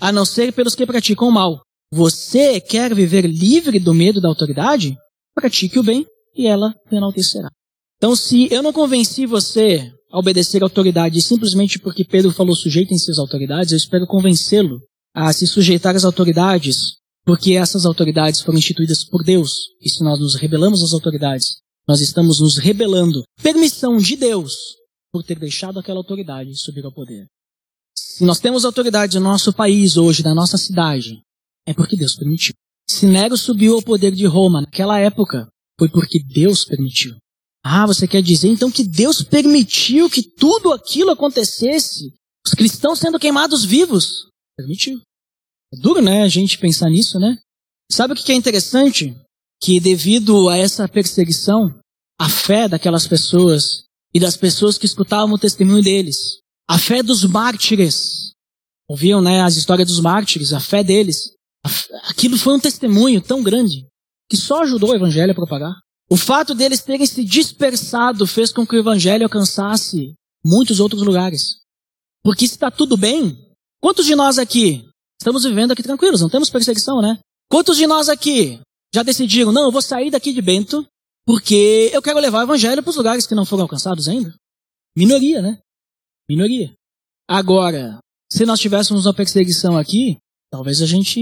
a 0.00 0.12
não 0.12 0.24
ser 0.24 0.52
pelos 0.52 0.74
que 0.74 0.86
praticam 0.86 1.28
o 1.28 1.32
mal. 1.32 1.60
Você 1.92 2.60
quer 2.60 2.94
viver 2.94 3.26
livre 3.26 3.78
do 3.80 3.92
medo 3.92 4.20
da 4.20 4.28
autoridade? 4.28 4.96
Pratique 5.34 5.78
o 5.78 5.82
bem 5.82 6.06
e 6.36 6.46
ela 6.46 6.72
enaltecerá. 6.90 7.48
Então, 7.96 8.14
se 8.14 8.48
eu 8.52 8.62
não 8.62 8.72
convenci 8.72 9.26
você 9.26 9.90
a 10.10 10.18
obedecer 10.18 10.62
a 10.62 10.66
autoridade 10.66 11.20
simplesmente 11.20 11.78
porque 11.78 12.04
Pedro 12.04 12.32
falou 12.32 12.54
sujeitem-se 12.54 13.10
às 13.10 13.18
autoridades, 13.18 13.72
eu 13.72 13.76
espero 13.76 14.06
convencê-lo 14.06 14.80
a 15.14 15.32
se 15.32 15.46
sujeitar 15.46 15.96
às 15.96 16.04
autoridades, 16.04 16.98
porque 17.24 17.52
essas 17.52 17.84
autoridades 17.84 18.40
foram 18.40 18.58
instituídas 18.58 19.04
por 19.04 19.22
Deus. 19.22 19.54
E 19.80 19.88
se 19.88 20.02
nós 20.02 20.18
nos 20.18 20.34
rebelamos 20.34 20.82
às 20.82 20.92
autoridades, 20.92 21.58
nós 21.86 22.00
estamos 22.00 22.40
nos 22.40 22.56
rebelando. 22.56 23.22
Permissão 23.42 23.96
de 23.96 24.16
Deus 24.16 24.54
por 25.12 25.24
ter 25.24 25.38
deixado 25.38 25.78
aquela 25.78 25.98
autoridade 25.98 26.54
subir 26.56 26.84
ao 26.84 26.92
poder. 26.92 27.26
Se 27.96 28.24
nós 28.24 28.38
temos 28.38 28.64
autoridade 28.64 29.18
no 29.18 29.24
nosso 29.24 29.52
país 29.52 29.96
hoje, 29.96 30.22
na 30.22 30.34
nossa 30.34 30.56
cidade, 30.56 31.20
é 31.66 31.74
porque 31.74 31.96
Deus 31.96 32.14
permitiu. 32.14 32.54
Se 32.88 33.06
Nero 33.06 33.36
subiu 33.36 33.74
ao 33.74 33.82
poder 33.82 34.12
de 34.12 34.26
Roma 34.26 34.60
naquela 34.60 34.98
época, 34.98 35.48
foi 35.78 35.88
porque 35.88 36.22
Deus 36.22 36.64
permitiu. 36.64 37.16
Ah, 37.64 37.86
você 37.86 38.06
quer 38.06 38.22
dizer 38.22 38.48
então 38.48 38.70
que 38.70 38.84
Deus 38.84 39.22
permitiu 39.22 40.08
que 40.08 40.22
tudo 40.22 40.72
aquilo 40.72 41.10
acontecesse? 41.10 42.12
Os 42.46 42.54
cristãos 42.54 42.98
sendo 42.98 43.18
queimados 43.18 43.64
vivos? 43.64 44.29
Permitiu. 44.60 45.00
É 45.72 45.76
duro, 45.80 46.02
né, 46.02 46.22
a 46.22 46.28
gente 46.28 46.58
pensar 46.58 46.90
nisso, 46.90 47.18
né? 47.18 47.38
Sabe 47.90 48.12
o 48.12 48.16
que 48.16 48.30
é 48.30 48.34
interessante? 48.34 49.16
Que 49.62 49.80
devido 49.80 50.48
a 50.50 50.56
essa 50.56 50.86
perseguição, 50.86 51.74
a 52.18 52.28
fé 52.28 52.68
daquelas 52.68 53.06
pessoas 53.06 53.84
e 54.12 54.20
das 54.20 54.36
pessoas 54.36 54.76
que 54.76 54.84
escutavam 54.84 55.34
o 55.34 55.38
testemunho 55.38 55.82
deles, 55.82 56.40
a 56.68 56.78
fé 56.78 57.02
dos 57.02 57.24
mártires, 57.24 58.32
ouviam, 58.88 59.22
né, 59.22 59.40
as 59.40 59.56
histórias 59.56 59.88
dos 59.88 60.00
mártires, 60.00 60.52
a 60.52 60.60
fé 60.60 60.84
deles, 60.84 61.32
aquilo 62.08 62.36
foi 62.36 62.54
um 62.54 62.60
testemunho 62.60 63.20
tão 63.22 63.42
grande 63.42 63.86
que 64.28 64.36
só 64.36 64.62
ajudou 64.62 64.90
o 64.90 64.94
evangelho 64.94 65.32
a 65.32 65.34
propagar. 65.34 65.74
O 66.10 66.16
fato 66.16 66.54
deles 66.54 66.82
terem 66.82 67.06
se 67.06 67.24
dispersado 67.24 68.26
fez 68.26 68.52
com 68.52 68.66
que 68.66 68.76
o 68.76 68.78
evangelho 68.78 69.24
alcançasse 69.24 70.14
muitos 70.44 70.80
outros 70.80 71.02
lugares. 71.02 71.60
Porque 72.22 72.46
se 72.46 72.54
está 72.54 72.70
tudo 72.70 72.96
bem, 72.96 73.49
Quantos 73.80 74.06
de 74.06 74.14
nós 74.14 74.38
aqui 74.38 74.86
estamos 75.20 75.44
vivendo 75.44 75.72
aqui 75.72 75.82
tranquilos? 75.82 76.20
Não 76.20 76.28
temos 76.28 76.50
perseguição, 76.50 77.00
né? 77.00 77.18
Quantos 77.50 77.76
de 77.76 77.86
nós 77.86 78.08
aqui 78.08 78.60
já 78.94 79.02
decidiram, 79.02 79.52
não, 79.52 79.62
eu 79.62 79.72
vou 79.72 79.82
sair 79.82 80.10
daqui 80.10 80.32
de 80.32 80.42
Bento 80.42 80.86
porque 81.26 81.90
eu 81.92 82.02
quero 82.02 82.18
levar 82.18 82.40
o 82.40 82.42
evangelho 82.42 82.82
para 82.82 82.90
os 82.90 82.96
lugares 82.96 83.26
que 83.26 83.34
não 83.34 83.46
foram 83.46 83.62
alcançados 83.62 84.08
ainda? 84.08 84.34
Minoria, 84.96 85.40
né? 85.40 85.58
Minoria. 86.28 86.72
Agora, 87.28 87.98
se 88.30 88.44
nós 88.44 88.60
tivéssemos 88.60 89.06
uma 89.06 89.14
perseguição 89.14 89.76
aqui, 89.76 90.18
talvez 90.50 90.82
a 90.82 90.86
gente 90.86 91.20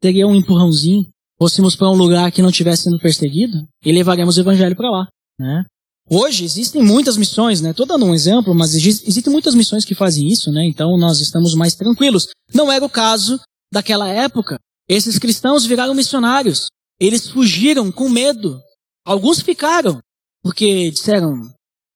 teria 0.00 0.26
um 0.26 0.34
empurrãozinho, 0.34 1.08
fôssemos 1.38 1.74
para 1.74 1.90
um 1.90 1.96
lugar 1.96 2.30
que 2.32 2.42
não 2.42 2.50
estivesse 2.50 2.84
sendo 2.84 2.98
perseguido 2.98 3.68
e 3.84 3.92
levaremos 3.92 4.36
o 4.36 4.40
evangelho 4.40 4.76
para 4.76 4.90
lá, 4.90 5.08
né? 5.38 5.64
Hoje 6.12 6.44
existem 6.44 6.82
muitas 6.82 7.16
missões, 7.16 7.60
né? 7.60 7.70
Estou 7.70 7.86
dando 7.86 8.04
um 8.04 8.12
exemplo, 8.12 8.52
mas 8.52 8.74
existem 8.74 9.32
muitas 9.32 9.54
missões 9.54 9.84
que 9.84 9.94
fazem 9.94 10.26
isso, 10.26 10.50
né? 10.50 10.66
Então 10.66 10.96
nós 10.98 11.20
estamos 11.20 11.54
mais 11.54 11.76
tranquilos. 11.76 12.26
Não 12.52 12.70
era 12.70 12.84
o 12.84 12.90
caso 12.90 13.38
daquela 13.72 14.08
época. 14.08 14.58
Esses 14.88 15.20
cristãos 15.20 15.64
viraram 15.64 15.94
missionários. 15.94 16.66
Eles 16.98 17.30
fugiram 17.30 17.92
com 17.92 18.08
medo. 18.08 18.60
Alguns 19.06 19.40
ficaram, 19.40 20.00
Porque 20.42 20.90
disseram, 20.90 21.48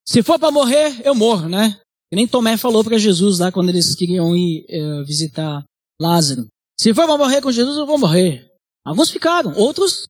se 0.07 0.23
for 0.23 0.39
para 0.39 0.53
morrer, 0.53 1.01
eu 1.05 1.15
morro, 1.15 1.49
né? 1.49 1.81
Nem 2.13 2.29
Tomé 2.29 2.57
falou 2.57 2.85
para 2.85 2.97
Jesus 2.97 3.41
lá 3.41 3.51
quando 3.51 3.71
eles 3.71 3.97
queriam 3.97 4.37
ir 4.37 4.65
uh, 4.71 5.05
visitar 5.05 5.65
Lázaro. 6.01 6.47
Se 6.79 6.95
for 6.95 7.07
para 7.07 7.19
morrer 7.19 7.41
com 7.43 7.51
Jesus, 7.51 7.77
eu 7.77 7.87
vou 7.87 7.99
morrer. 7.99 8.47
Alguns 8.85 9.11
ficaram, 9.11 9.53
outros, 9.57 10.07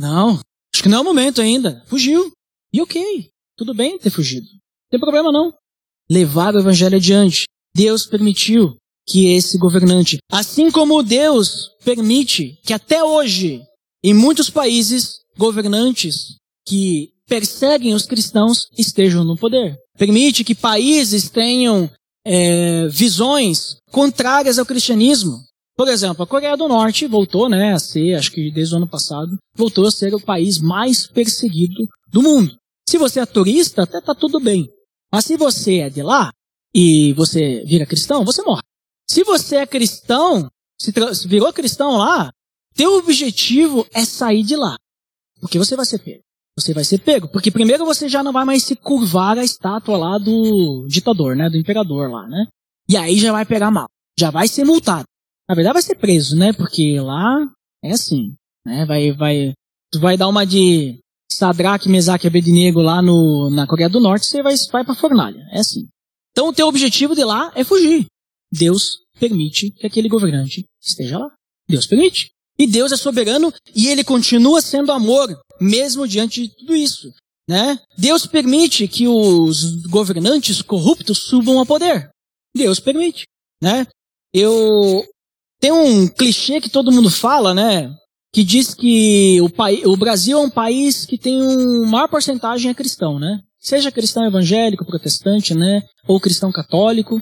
não. 0.00 0.40
Acho 0.72 0.82
que 0.82 0.88
não 0.88 0.98
é 0.98 1.00
o 1.00 1.04
momento 1.04 1.40
ainda. 1.40 1.82
Fugiu. 1.86 2.30
E 2.72 2.80
ok, 2.80 3.30
tudo 3.58 3.74
bem 3.74 3.98
ter 3.98 4.10
fugido. 4.10 4.46
Não 4.46 4.90
tem 4.92 5.00
problema 5.00 5.32
não. 5.32 5.52
Levar 6.08 6.54
o 6.54 6.60
evangelho 6.60 6.96
adiante. 6.96 7.44
Deus 7.74 8.06
permitiu 8.06 8.76
que 9.06 9.34
esse 9.34 9.58
governante, 9.58 10.18
assim 10.30 10.70
como 10.70 11.02
Deus 11.02 11.70
permite 11.84 12.58
que 12.64 12.72
até 12.72 13.02
hoje, 13.02 13.60
em 14.02 14.14
muitos 14.14 14.48
países, 14.48 15.16
governantes 15.36 16.36
que 16.66 17.10
perseguem 17.26 17.94
os 17.94 18.06
cristãos 18.06 18.68
estejam 18.78 19.24
no 19.24 19.36
poder. 19.36 19.76
Permite 19.98 20.44
que 20.44 20.54
países 20.54 21.28
tenham 21.28 21.90
é, 22.24 22.86
visões 22.88 23.76
contrárias 23.90 24.58
ao 24.58 24.66
cristianismo. 24.66 25.38
Por 25.76 25.88
exemplo, 25.88 26.22
a 26.22 26.26
Coreia 26.26 26.56
do 26.56 26.68
Norte 26.68 27.06
voltou 27.06 27.48
né, 27.48 27.72
a 27.72 27.78
ser, 27.78 28.14
acho 28.14 28.32
que 28.32 28.50
desde 28.50 28.74
o 28.74 28.78
ano 28.78 28.88
passado, 28.88 29.36
voltou 29.54 29.86
a 29.86 29.90
ser 29.90 30.14
o 30.14 30.20
país 30.20 30.58
mais 30.58 31.06
perseguido 31.06 31.86
do 32.12 32.22
mundo. 32.22 32.56
Se 32.88 32.96
você 32.96 33.20
é 33.20 33.26
turista, 33.26 33.82
até 33.82 34.00
tá 34.00 34.14
tudo 34.14 34.40
bem. 34.40 34.66
Mas 35.12 35.26
se 35.26 35.36
você 35.36 35.80
é 35.80 35.90
de 35.90 36.02
lá 36.02 36.32
e 36.74 37.12
você 37.12 37.62
vira 37.66 37.84
cristão, 37.84 38.24
você 38.24 38.40
morre. 38.40 38.62
Se 39.06 39.22
você 39.24 39.56
é 39.56 39.66
cristão, 39.66 40.50
se 40.80 40.90
virou 41.28 41.52
cristão 41.52 41.98
lá, 41.98 42.32
teu 42.74 42.96
objetivo 42.96 43.86
é 43.92 44.06
sair 44.06 44.42
de 44.42 44.56
lá. 44.56 44.74
Porque 45.38 45.58
você 45.58 45.76
vai 45.76 45.84
ser 45.84 45.98
pego. 45.98 46.22
Você 46.58 46.72
vai 46.72 46.82
ser 46.82 46.98
pego. 47.00 47.28
Porque 47.28 47.50
primeiro 47.50 47.84
você 47.84 48.08
já 48.08 48.22
não 48.22 48.32
vai 48.32 48.46
mais 48.46 48.64
se 48.64 48.74
curvar 48.74 49.36
a 49.36 49.44
estátua 49.44 49.98
lá 49.98 50.16
do 50.16 50.86
ditador, 50.88 51.36
né? 51.36 51.50
Do 51.50 51.58
imperador 51.58 52.10
lá, 52.10 52.26
né? 52.26 52.46
E 52.88 52.96
aí 52.96 53.18
já 53.18 53.32
vai 53.32 53.44
pegar 53.44 53.70
mal. 53.70 53.86
Já 54.18 54.30
vai 54.30 54.48
ser 54.48 54.64
multado. 54.64 55.04
Na 55.46 55.54
verdade 55.54 55.74
vai 55.74 55.82
ser 55.82 55.96
preso, 55.96 56.34
né? 56.38 56.54
Porque 56.54 56.98
lá 56.98 57.36
é 57.84 57.92
assim, 57.92 58.34
né? 58.64 58.86
Vai, 58.86 59.12
vai, 59.12 59.52
tu 59.92 60.00
vai 60.00 60.16
dar 60.16 60.28
uma 60.28 60.46
de 60.46 60.98
Sadraque, 61.30 61.88
Mesaque 61.88 62.26
e 62.26 62.28
Abednego 62.28 62.80
lá 62.80 63.02
no, 63.02 63.50
na 63.50 63.66
Coreia 63.66 63.88
do 63.88 64.00
Norte, 64.00 64.26
você 64.26 64.42
vai, 64.42 64.54
vai 64.72 64.84
pra 64.84 64.94
fornalha. 64.94 65.46
É 65.52 65.60
assim. 65.60 65.88
Então 66.32 66.48
o 66.48 66.52
teu 66.52 66.66
objetivo 66.66 67.14
de 67.14 67.24
lá 67.24 67.52
é 67.54 67.64
fugir. 67.64 68.06
Deus 68.52 68.98
permite 69.18 69.70
que 69.70 69.86
aquele 69.86 70.08
governante 70.08 70.64
esteja 70.80 71.18
lá. 71.18 71.28
Deus 71.68 71.86
permite. 71.86 72.30
E 72.58 72.66
Deus 72.66 72.92
é 72.92 72.96
soberano 72.96 73.52
e 73.74 73.88
ele 73.88 74.02
continua 74.02 74.60
sendo 74.60 74.90
amor, 74.90 75.28
mesmo 75.60 76.08
diante 76.08 76.42
de 76.42 76.56
tudo 76.56 76.74
isso. 76.74 77.12
Né? 77.48 77.78
Deus 77.96 78.26
permite 78.26 78.88
que 78.88 79.06
os 79.06 79.86
governantes 79.86 80.60
corruptos 80.60 81.18
subam 81.18 81.58
ao 81.58 81.66
poder. 81.66 82.10
Deus 82.54 82.80
permite. 82.80 83.24
Né? 83.62 83.86
Eu 84.32 85.04
tem 85.60 85.72
um 85.72 86.06
clichê 86.08 86.60
que 86.60 86.68
todo 86.68 86.92
mundo 86.92 87.10
fala, 87.10 87.54
né? 87.54 87.92
Que 88.32 88.44
diz 88.44 88.74
que 88.74 89.40
o, 89.40 89.50
o 89.90 89.96
Brasil 89.96 90.38
é 90.38 90.40
um 90.40 90.50
país 90.50 91.06
que 91.06 91.16
tem 91.16 91.40
uma 91.42 91.86
maior 91.86 92.08
porcentagem 92.08 92.70
é 92.70 92.74
cristão, 92.74 93.18
né? 93.18 93.40
Seja 93.58 93.90
cristão 93.90 94.24
evangélico, 94.24 94.84
protestante, 94.84 95.54
né? 95.54 95.82
Ou 96.06 96.20
cristão 96.20 96.52
católico. 96.52 97.20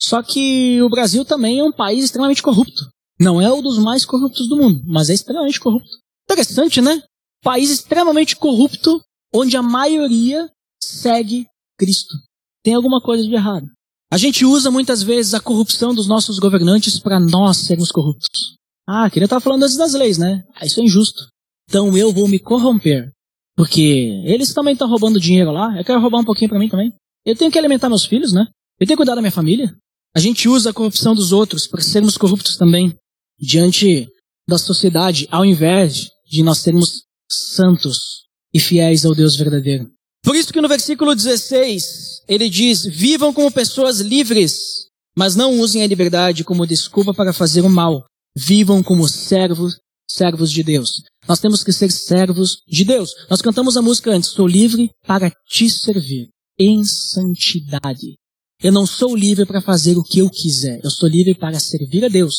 Só 0.00 0.22
que 0.22 0.80
o 0.82 0.88
Brasil 0.88 1.24
também 1.24 1.58
é 1.58 1.64
um 1.64 1.72
país 1.72 2.04
extremamente 2.04 2.42
corrupto. 2.42 2.90
Não 3.20 3.40
é 3.40 3.52
um 3.52 3.62
dos 3.62 3.78
mais 3.78 4.04
corruptos 4.04 4.48
do 4.48 4.56
mundo, 4.56 4.80
mas 4.86 5.10
é 5.10 5.14
extremamente 5.14 5.58
corrupto. 5.58 5.90
Interessante, 6.24 6.80
né? 6.80 7.02
País 7.42 7.70
extremamente 7.70 8.36
corrupto, 8.36 9.02
onde 9.34 9.56
a 9.56 9.62
maioria 9.62 10.48
segue 10.82 11.46
Cristo. 11.78 12.14
Tem 12.62 12.74
alguma 12.74 13.00
coisa 13.00 13.24
de 13.24 13.34
errado. 13.34 13.66
A 14.10 14.16
gente 14.16 14.44
usa 14.44 14.70
muitas 14.70 15.02
vezes 15.02 15.34
a 15.34 15.40
corrupção 15.40 15.94
dos 15.94 16.06
nossos 16.06 16.38
governantes 16.38 16.98
para 16.98 17.20
nós 17.20 17.58
sermos 17.58 17.90
corruptos. 17.90 18.57
Ah, 18.90 19.10
queria 19.10 19.26
estar 19.26 19.38
falando 19.38 19.64
antes 19.64 19.76
das 19.76 19.92
leis, 19.92 20.16
né? 20.16 20.42
Ah, 20.54 20.64
isso 20.64 20.80
é 20.80 20.82
injusto. 20.82 21.28
Então 21.68 21.94
eu 21.94 22.10
vou 22.10 22.26
me 22.26 22.38
corromper. 22.38 23.12
Porque 23.54 24.22
eles 24.24 24.54
também 24.54 24.72
estão 24.72 24.88
roubando 24.88 25.20
dinheiro 25.20 25.50
lá. 25.50 25.76
Eu 25.76 25.84
quero 25.84 26.00
roubar 26.00 26.20
um 26.20 26.24
pouquinho 26.24 26.48
para 26.48 26.58
mim 26.58 26.70
também. 26.70 26.90
Eu 27.26 27.36
tenho 27.36 27.50
que 27.50 27.58
alimentar 27.58 27.90
meus 27.90 28.06
filhos, 28.06 28.32
né? 28.32 28.46
Eu 28.80 28.86
tenho 28.86 28.96
que 28.96 28.96
cuidar 28.96 29.14
da 29.14 29.20
minha 29.20 29.30
família. 29.30 29.76
A 30.16 30.20
gente 30.20 30.48
usa 30.48 30.70
a 30.70 30.72
corrupção 30.72 31.14
dos 31.14 31.32
outros 31.32 31.66
para 31.66 31.82
sermos 31.82 32.16
corruptos 32.16 32.56
também 32.56 32.96
diante 33.38 34.08
da 34.48 34.56
sociedade, 34.56 35.28
ao 35.30 35.44
invés 35.44 36.08
de 36.26 36.42
nós 36.42 36.58
sermos 36.58 37.02
santos 37.30 38.24
e 38.54 38.58
fiéis 38.58 39.04
ao 39.04 39.14
Deus 39.14 39.36
verdadeiro. 39.36 39.90
Por 40.24 40.34
isso 40.34 40.50
que 40.50 40.62
no 40.62 40.68
versículo 40.68 41.14
16 41.14 42.22
ele 42.26 42.48
diz: 42.48 42.86
Vivam 42.86 43.34
como 43.34 43.52
pessoas 43.52 44.00
livres, 44.00 44.86
mas 45.14 45.36
não 45.36 45.60
usem 45.60 45.82
a 45.82 45.86
liberdade 45.86 46.42
como 46.42 46.66
desculpa 46.66 47.12
para 47.12 47.34
fazer 47.34 47.60
o 47.60 47.68
mal. 47.68 48.06
Vivam 48.40 48.84
como 48.84 49.08
servos, 49.08 49.80
servos 50.08 50.52
de 50.52 50.62
Deus. 50.62 51.02
Nós 51.26 51.40
temos 51.40 51.64
que 51.64 51.72
ser 51.72 51.90
servos 51.90 52.62
de 52.68 52.84
Deus. 52.84 53.10
Nós 53.28 53.42
cantamos 53.42 53.76
a 53.76 53.82
música 53.82 54.12
antes: 54.12 54.30
Sou 54.30 54.46
livre 54.46 54.90
para 55.04 55.28
te 55.48 55.68
servir 55.68 56.28
em 56.56 56.84
santidade. 56.84 58.14
Eu 58.62 58.70
não 58.70 58.86
sou 58.86 59.16
livre 59.16 59.44
para 59.44 59.60
fazer 59.60 59.98
o 59.98 60.04
que 60.04 60.20
eu 60.20 60.30
quiser. 60.30 60.80
Eu 60.84 60.90
sou 60.90 61.08
livre 61.08 61.34
para 61.34 61.58
servir 61.58 62.04
a 62.04 62.08
Deus 62.08 62.34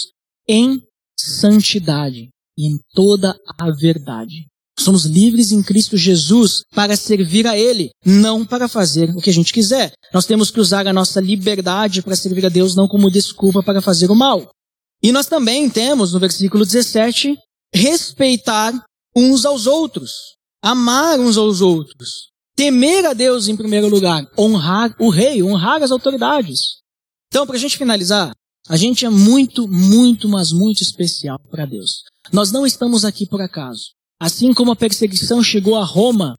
em 0.48 0.82
santidade 1.20 2.30
e 2.58 2.66
em 2.66 2.80
toda 2.94 3.36
a 3.60 3.70
verdade. 3.70 4.48
Somos 4.80 5.04
livres 5.04 5.52
em 5.52 5.62
Cristo 5.62 5.98
Jesus 5.98 6.62
para 6.74 6.96
servir 6.96 7.46
a 7.46 7.58
Ele, 7.58 7.90
não 8.06 8.46
para 8.46 8.70
fazer 8.70 9.10
o 9.10 9.20
que 9.20 9.30
a 9.30 9.34
gente 9.34 9.52
quiser. 9.52 9.92
Nós 10.14 10.26
temos 10.26 10.50
que 10.50 10.62
usar 10.62 10.88
a 10.88 10.94
nossa 10.94 11.20
liberdade 11.20 12.02
para 12.02 12.16
servir 12.16 12.46
a 12.46 12.50
Deus, 12.50 12.74
não 12.74 12.88
como 12.88 13.12
desculpa 13.12 13.62
para 13.62 13.82
fazer 13.82 14.10
o 14.10 14.16
mal. 14.16 14.50
E 15.02 15.12
nós 15.12 15.28
também 15.28 15.70
temos, 15.70 16.14
no 16.14 16.20
versículo 16.20 16.66
17, 16.66 17.38
respeitar 17.74 18.74
uns 19.16 19.46
aos 19.46 19.66
outros, 19.66 20.12
amar 20.62 21.20
uns 21.20 21.38
aos 21.38 21.62
outros, 21.62 22.30
temer 22.56 23.06
a 23.06 23.14
Deus 23.14 23.48
em 23.48 23.56
primeiro 23.56 23.88
lugar, 23.88 24.26
honrar 24.38 24.94
o 25.00 25.10
rei, 25.10 25.42
honrar 25.42 25.82
as 25.82 25.92
autoridades. 25.92 26.60
Então, 27.28 27.46
para 27.46 27.56
a 27.56 27.60
gente 27.60 27.78
finalizar, 27.78 28.32
a 28.68 28.76
gente 28.76 29.06
é 29.06 29.10
muito, 29.10 29.68
muito, 29.68 30.28
mas 30.28 30.52
muito 30.52 30.82
especial 30.82 31.40
para 31.50 31.66
Deus. 31.66 32.04
Nós 32.32 32.52
não 32.52 32.66
estamos 32.66 33.06
aqui 33.06 33.26
por 33.26 33.42
acaso. 33.42 33.92
Assim 34.20 34.54
como 34.54 34.72
a 34.72 34.76
perseguição 34.76 35.42
chegou 35.42 35.76
a 35.76 35.86
Roma 35.86 36.36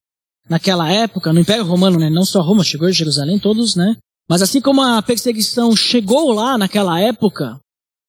naquela 0.48 0.90
época, 0.90 1.32
no 1.32 1.40
Império 1.40 1.64
Romano, 1.64 1.98
né? 1.98 2.10
Não 2.10 2.24
só 2.24 2.42
Roma, 2.42 2.62
chegou 2.62 2.86
a 2.86 2.92
Jerusalém, 2.92 3.38
todos, 3.38 3.74
né? 3.74 3.96
Mas 4.28 4.42
assim 4.42 4.60
como 4.60 4.82
a 4.82 5.00
perseguição 5.00 5.74
chegou 5.74 6.32
lá 6.32 6.58
naquela 6.58 7.00
época, 7.00 7.58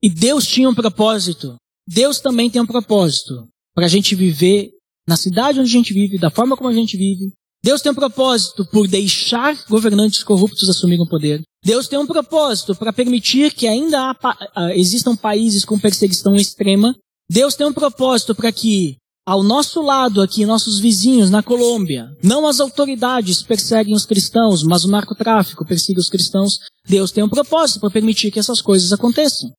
e 0.02 0.10
Deus 0.10 0.46
tinha 0.48 0.70
um 0.70 0.76
propósito, 0.76 1.56
Deus 1.88 2.20
também 2.20 2.50
tem 2.50 2.62
um 2.62 2.66
propósito 2.66 3.48
para 3.74 3.86
a 3.86 3.90
gente 3.90 4.16
viver 4.16 4.72
na 5.08 5.18
cidade 5.18 5.60
onde 5.60 5.70
a 5.70 5.74
gente 5.74 5.94
vive, 5.94 6.18
da 6.18 6.30
forma 6.30 6.56
como 6.56 6.70
a 6.70 6.74
gente 6.74 6.96
vive, 6.96 7.32
Deus 7.64 7.82
tem 7.82 7.92
um 7.92 7.96
propósito 7.96 8.66
por 8.66 8.88
deixar 8.88 9.56
governantes 9.70 10.24
corruptos 10.24 10.68
assumirem 10.68 11.06
o 11.06 11.10
poder. 11.10 11.42
Deus 11.64 11.88
tem 11.88 12.00
um 12.00 12.08
propósito 12.08 12.74
para 12.74 12.92
permitir 12.92 13.54
que 13.54 13.68
ainda 13.68 14.16
há, 14.20 14.76
existam 14.76 15.16
países 15.16 15.64
com 15.64 15.78
perseguição 15.78 16.36
extrema. 16.36 16.96
Deus 17.30 17.54
tem 17.54 17.68
um 17.68 17.74
propósito 17.74 18.34
para 18.34 18.52
que 18.52 18.98
ao 19.24 19.44
nosso 19.44 19.80
lado 19.82 20.22
aqui, 20.22 20.44
nossos 20.44 20.80
vizinhos 20.80 21.30
na 21.30 21.44
Colômbia, 21.44 22.10
não 22.24 22.48
as 22.48 22.60
autoridades 22.60 23.44
perseguem 23.44 23.94
os 23.94 24.06
cristãos, 24.06 24.64
mas 24.64 24.84
o 24.84 24.90
narcotráfico 24.90 25.64
persegue 25.64 26.00
os 26.00 26.10
cristãos. 26.10 26.58
Deus 26.88 27.12
tem 27.12 27.24
um 27.24 27.30
propósito 27.30 27.80
para 27.80 27.92
permitir 27.92 28.32
que 28.32 28.40
essas 28.40 28.60
coisas 28.60 28.92
aconteçam. 28.92 29.52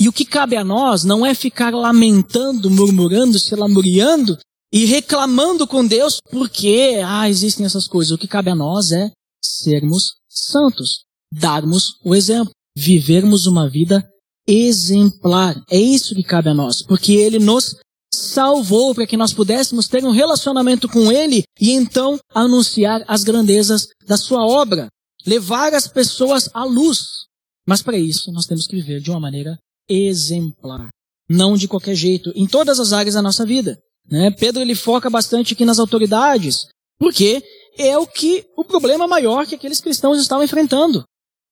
E 0.00 0.08
o 0.08 0.12
que 0.12 0.24
cabe 0.24 0.56
a 0.56 0.64
nós 0.64 1.04
não 1.04 1.24
é 1.24 1.34
ficar 1.34 1.72
lamentando, 1.72 2.70
murmurando, 2.70 3.38
se 3.38 3.54
lamuriando 3.54 4.38
e 4.72 4.84
reclamando 4.84 5.66
com 5.66 5.86
Deus 5.86 6.18
porque, 6.30 7.00
ah, 7.04 7.28
existem 7.28 7.66
essas 7.66 7.86
coisas. 7.86 8.10
O 8.10 8.18
que 8.18 8.26
cabe 8.26 8.50
a 8.50 8.54
nós 8.54 8.90
é 8.90 9.12
sermos 9.42 10.14
santos, 10.28 11.04
darmos 11.32 11.98
o 12.04 12.14
exemplo, 12.14 12.52
vivermos 12.76 13.46
uma 13.46 13.68
vida 13.68 14.02
exemplar. 14.46 15.62
É 15.70 15.78
isso 15.78 16.14
que 16.14 16.22
cabe 16.22 16.48
a 16.48 16.54
nós, 16.54 16.82
porque 16.82 17.12
Ele 17.12 17.38
nos 17.38 17.76
salvou 18.12 18.94
para 18.94 19.06
que 19.06 19.16
nós 19.16 19.32
pudéssemos 19.32 19.88
ter 19.88 20.04
um 20.04 20.10
relacionamento 20.10 20.88
com 20.88 21.12
Ele 21.12 21.42
e 21.60 21.72
então 21.72 22.18
anunciar 22.34 23.04
as 23.06 23.24
grandezas 23.24 23.88
da 24.06 24.16
Sua 24.16 24.44
obra, 24.46 24.88
levar 25.26 25.74
as 25.74 25.86
pessoas 25.86 26.48
à 26.52 26.64
luz. 26.64 27.26
Mas 27.66 27.82
para 27.82 27.98
isso 27.98 28.32
nós 28.32 28.46
temos 28.46 28.66
que 28.66 28.76
viver 28.76 29.00
de 29.00 29.10
uma 29.10 29.20
maneira 29.20 29.58
exemplar, 29.92 30.88
não 31.28 31.56
de 31.56 31.68
qualquer 31.68 31.94
jeito, 31.94 32.32
em 32.34 32.46
todas 32.46 32.80
as 32.80 32.92
áreas 32.92 33.14
da 33.14 33.22
nossa 33.22 33.44
vida. 33.44 33.78
Né? 34.08 34.30
Pedro 34.30 34.62
ele 34.62 34.74
foca 34.74 35.08
bastante 35.08 35.54
aqui 35.54 35.64
nas 35.64 35.78
autoridades, 35.78 36.66
porque 36.98 37.42
é 37.78 37.96
o 37.96 38.06
que 38.06 38.44
o 38.56 38.64
problema 38.64 39.06
maior 39.06 39.46
que 39.46 39.54
aqueles 39.54 39.80
cristãos 39.80 40.20
estavam 40.20 40.44
enfrentando. 40.44 41.04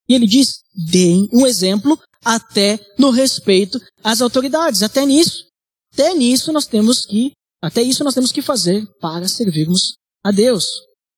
E 0.09 0.15
ele 0.15 0.27
diz: 0.27 0.61
deem 0.91 1.29
um 1.33 1.47
exemplo 1.47 1.99
até 2.25 2.79
no 2.99 3.11
respeito 3.11 3.81
às 4.03 4.21
autoridades. 4.21 4.83
Até 4.83 5.07
nisso, 5.07 5.45
até 5.93 6.15
nisso 6.15 6.53
nós 6.53 6.67
temos 6.67 7.07
que, 7.07 7.33
até 7.63 7.83
isso 7.83 8.05
nós 8.05 8.15
temos 8.15 8.33
que 8.33 8.43
fazer 8.43 8.87
para 9.01 9.29
servirmos 9.29 9.95
a 10.25 10.31
Deus. 10.31 10.67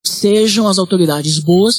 Sejam 0.05 0.67
as 0.67 0.79
autoridades 0.79 1.39
boas, 1.39 1.77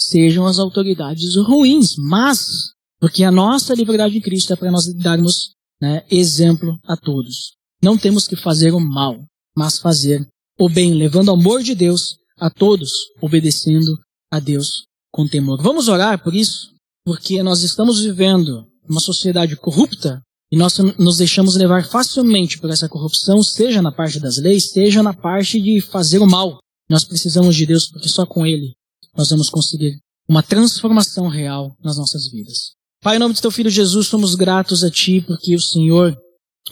sejam 0.00 0.46
as 0.46 0.58
autoridades 0.58 1.36
ruins, 1.36 1.96
mas 1.96 2.72
porque 3.04 3.22
a 3.22 3.30
nossa 3.30 3.74
liberdade 3.74 4.16
em 4.16 4.20
Cristo 4.22 4.54
é 4.54 4.56
para 4.56 4.70
nós 4.70 4.90
darmos 4.94 5.50
né, 5.78 6.06
exemplo 6.10 6.80
a 6.86 6.96
todos. 6.96 7.52
Não 7.82 7.98
temos 7.98 8.26
que 8.26 8.34
fazer 8.34 8.72
o 8.72 8.80
mal, 8.80 9.22
mas 9.54 9.78
fazer 9.78 10.26
o 10.58 10.70
bem, 10.70 10.94
levando 10.94 11.28
o 11.28 11.32
amor 11.32 11.62
de 11.62 11.74
Deus 11.74 12.16
a 12.38 12.48
todos, 12.48 12.90
obedecendo 13.20 13.94
a 14.32 14.40
Deus 14.40 14.86
com 15.12 15.28
temor. 15.28 15.60
Vamos 15.62 15.86
orar 15.86 16.24
por 16.24 16.34
isso, 16.34 16.70
porque 17.04 17.42
nós 17.42 17.62
estamos 17.62 18.00
vivendo 18.00 18.66
uma 18.88 19.00
sociedade 19.00 19.54
corrupta 19.54 20.22
e 20.50 20.56
nós 20.56 20.78
nos 20.98 21.18
deixamos 21.18 21.56
levar 21.56 21.84
facilmente 21.84 22.58
por 22.58 22.70
essa 22.70 22.88
corrupção, 22.88 23.42
seja 23.42 23.82
na 23.82 23.92
parte 23.92 24.18
das 24.18 24.38
leis, 24.38 24.70
seja 24.70 25.02
na 25.02 25.12
parte 25.12 25.60
de 25.60 25.82
fazer 25.82 26.20
o 26.20 26.26
mal. 26.26 26.58
Nós 26.88 27.04
precisamos 27.04 27.54
de 27.54 27.66
Deus 27.66 27.86
porque 27.86 28.08
só 28.08 28.24
com 28.24 28.46
Ele 28.46 28.72
nós 29.14 29.28
vamos 29.28 29.50
conseguir 29.50 29.98
uma 30.26 30.42
transformação 30.42 31.28
real 31.28 31.76
nas 31.84 31.98
nossas 31.98 32.30
vidas. 32.30 32.72
Pai, 33.04 33.16
em 33.16 33.18
nome 33.18 33.34
de 33.34 33.42
Teu 33.42 33.50
Filho 33.50 33.68
Jesus, 33.68 34.06
somos 34.06 34.34
gratos 34.34 34.82
a 34.82 34.90
Ti 34.90 35.20
porque 35.20 35.54
o 35.54 35.60
Senhor 35.60 36.16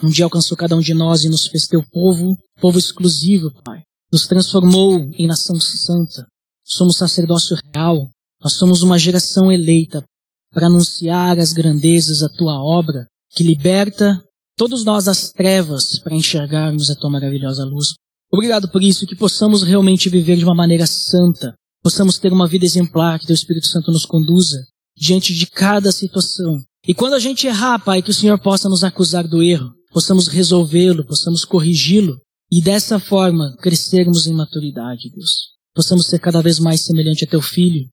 um 0.01 0.09
dia 0.09 0.25
alcançou 0.25 0.57
cada 0.57 0.75
um 0.75 0.79
de 0.79 0.91
nós 0.91 1.23
e 1.23 1.29
nos 1.29 1.45
fez 1.45 1.67
Teu 1.67 1.83
povo, 1.91 2.35
povo 2.59 2.79
exclusivo, 2.79 3.51
Pai. 3.63 3.83
Nos 4.11 4.25
transformou 4.25 4.97
em 5.15 5.27
nação 5.27 5.59
santa. 5.59 6.25
Somos 6.65 6.97
sacerdócio 6.97 7.55
real. 7.71 8.09
Nós 8.41 8.53
somos 8.53 8.81
uma 8.81 8.97
geração 8.97 9.51
eleita 9.51 10.03
para 10.51 10.65
anunciar 10.65 11.37
as 11.37 11.53
grandezas 11.53 12.21
da 12.21 12.29
Tua 12.29 12.59
obra 12.63 13.05
que 13.29 13.43
liberta 13.43 14.19
todos 14.57 14.83
nós 14.83 15.05
das 15.05 15.31
trevas 15.31 15.99
para 15.99 16.15
enxergarmos 16.15 16.89
a 16.89 16.95
Tua 16.95 17.11
maravilhosa 17.11 17.63
luz. 17.63 17.89
Obrigado 18.31 18.67
por 18.71 18.81
isso, 18.81 19.05
que 19.05 19.15
possamos 19.15 19.61
realmente 19.61 20.09
viver 20.09 20.37
de 20.37 20.45
uma 20.45 20.55
maneira 20.55 20.87
santa, 20.87 21.53
possamos 21.83 22.17
ter 22.17 22.33
uma 22.33 22.47
vida 22.47 22.65
exemplar, 22.65 23.19
que 23.19 23.27
Teu 23.27 23.35
Espírito 23.35 23.67
Santo 23.67 23.91
nos 23.91 24.07
conduza 24.07 24.65
diante 24.95 25.33
de 25.33 25.47
cada 25.47 25.91
situação. 25.91 26.61
E 26.87 26.93
quando 26.93 27.13
a 27.13 27.19
gente 27.19 27.47
errar, 27.47 27.79
Pai, 27.79 28.01
que 28.01 28.09
o 28.09 28.13
Senhor 28.13 28.39
possa 28.39 28.67
nos 28.67 28.83
acusar 28.83 29.27
do 29.27 29.41
erro, 29.41 29.71
possamos 29.91 30.27
resolvê-lo, 30.27 31.05
possamos 31.05 31.45
corrigi-lo 31.45 32.19
e 32.51 32.61
dessa 32.61 32.99
forma 32.99 33.55
crescermos 33.57 34.27
em 34.27 34.33
maturidade, 34.33 35.09
Deus. 35.09 35.53
Possamos 35.73 36.07
ser 36.07 36.19
cada 36.19 36.41
vez 36.41 36.59
mais 36.59 36.81
semelhante 36.81 37.25
a 37.25 37.27
Teu 37.27 37.41
Filho 37.41 37.87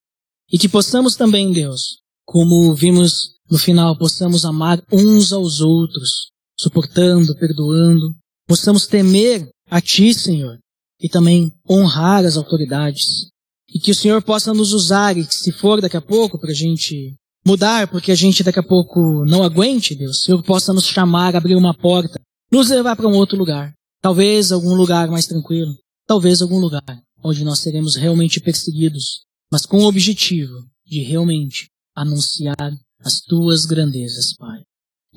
e 0.52 0.58
que 0.58 0.68
possamos 0.68 1.14
também, 1.14 1.52
Deus, 1.52 2.00
como 2.26 2.74
vimos 2.74 3.36
no 3.50 3.58
final, 3.58 3.96
possamos 3.96 4.44
amar 4.44 4.82
uns 4.92 5.32
aos 5.32 5.60
outros, 5.60 6.30
suportando, 6.58 7.34
perdoando, 7.36 8.14
possamos 8.46 8.86
temer 8.86 9.48
a 9.68 9.80
Ti, 9.80 10.12
Senhor, 10.12 10.58
e 11.00 11.08
também 11.08 11.52
honrar 11.68 12.24
as 12.24 12.36
autoridades. 12.36 13.30
E 13.72 13.78
que 13.78 13.90
o 13.90 13.94
Senhor 13.94 14.22
possa 14.22 14.52
nos 14.52 14.72
usar, 14.72 15.16
e 15.16 15.26
que 15.26 15.34
se 15.34 15.52
for 15.52 15.80
daqui 15.80 15.96
a 15.96 16.02
pouco 16.02 16.38
para 16.38 16.50
a 16.50 16.54
gente 16.54 17.14
mudar, 17.46 17.88
porque 17.88 18.12
a 18.12 18.14
gente 18.14 18.42
daqui 18.42 18.58
a 18.58 18.62
pouco 18.62 19.24
não 19.24 19.42
aguente, 19.42 19.94
Deus, 19.94 20.18
o 20.18 20.22
Senhor 20.22 20.42
possa 20.42 20.72
nos 20.72 20.86
chamar, 20.86 21.36
abrir 21.36 21.56
uma 21.56 21.74
porta, 21.74 22.20
nos 22.50 22.68
levar 22.68 22.96
para 22.96 23.08
um 23.08 23.14
outro 23.14 23.38
lugar. 23.38 23.72
Talvez 24.02 24.50
algum 24.50 24.74
lugar 24.74 25.08
mais 25.08 25.26
tranquilo, 25.26 25.72
talvez 26.06 26.42
algum 26.42 26.58
lugar 26.58 26.82
onde 27.22 27.44
nós 27.44 27.58
seremos 27.60 27.96
realmente 27.96 28.40
perseguidos, 28.40 29.24
mas 29.52 29.66
com 29.66 29.78
o 29.80 29.86
objetivo 29.86 30.54
de 30.86 31.02
realmente 31.02 31.68
anunciar 31.94 32.72
as 33.00 33.20
tuas 33.20 33.66
grandezas, 33.66 34.34
Pai. 34.36 34.62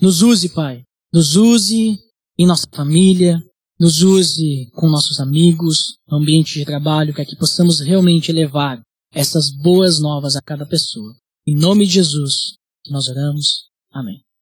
Nos 0.02 0.22
use, 0.22 0.50
Pai. 0.50 0.84
Nos 1.14 1.36
use 1.36 1.98
em 2.38 2.46
nossa 2.46 2.68
família, 2.74 3.42
nos 3.80 4.02
use 4.02 4.70
com 4.74 4.90
nossos 4.90 5.20
amigos, 5.20 5.98
no 6.08 6.18
ambiente 6.18 6.60
de 6.60 6.66
trabalho, 6.66 7.14
para 7.14 7.26
que 7.26 7.36
possamos 7.36 7.80
realmente 7.80 8.32
levar 8.32 8.82
essas 9.14 9.52
boas 9.52 10.00
novas 10.00 10.36
a 10.36 10.42
cada 10.42 10.66
pessoa. 10.66 11.16
Em 11.46 11.56
nome 11.56 11.86
de 11.86 11.94
Jesus, 11.94 12.56
nós 12.90 13.08
oramos. 13.08 13.70
Amém. 13.92 14.24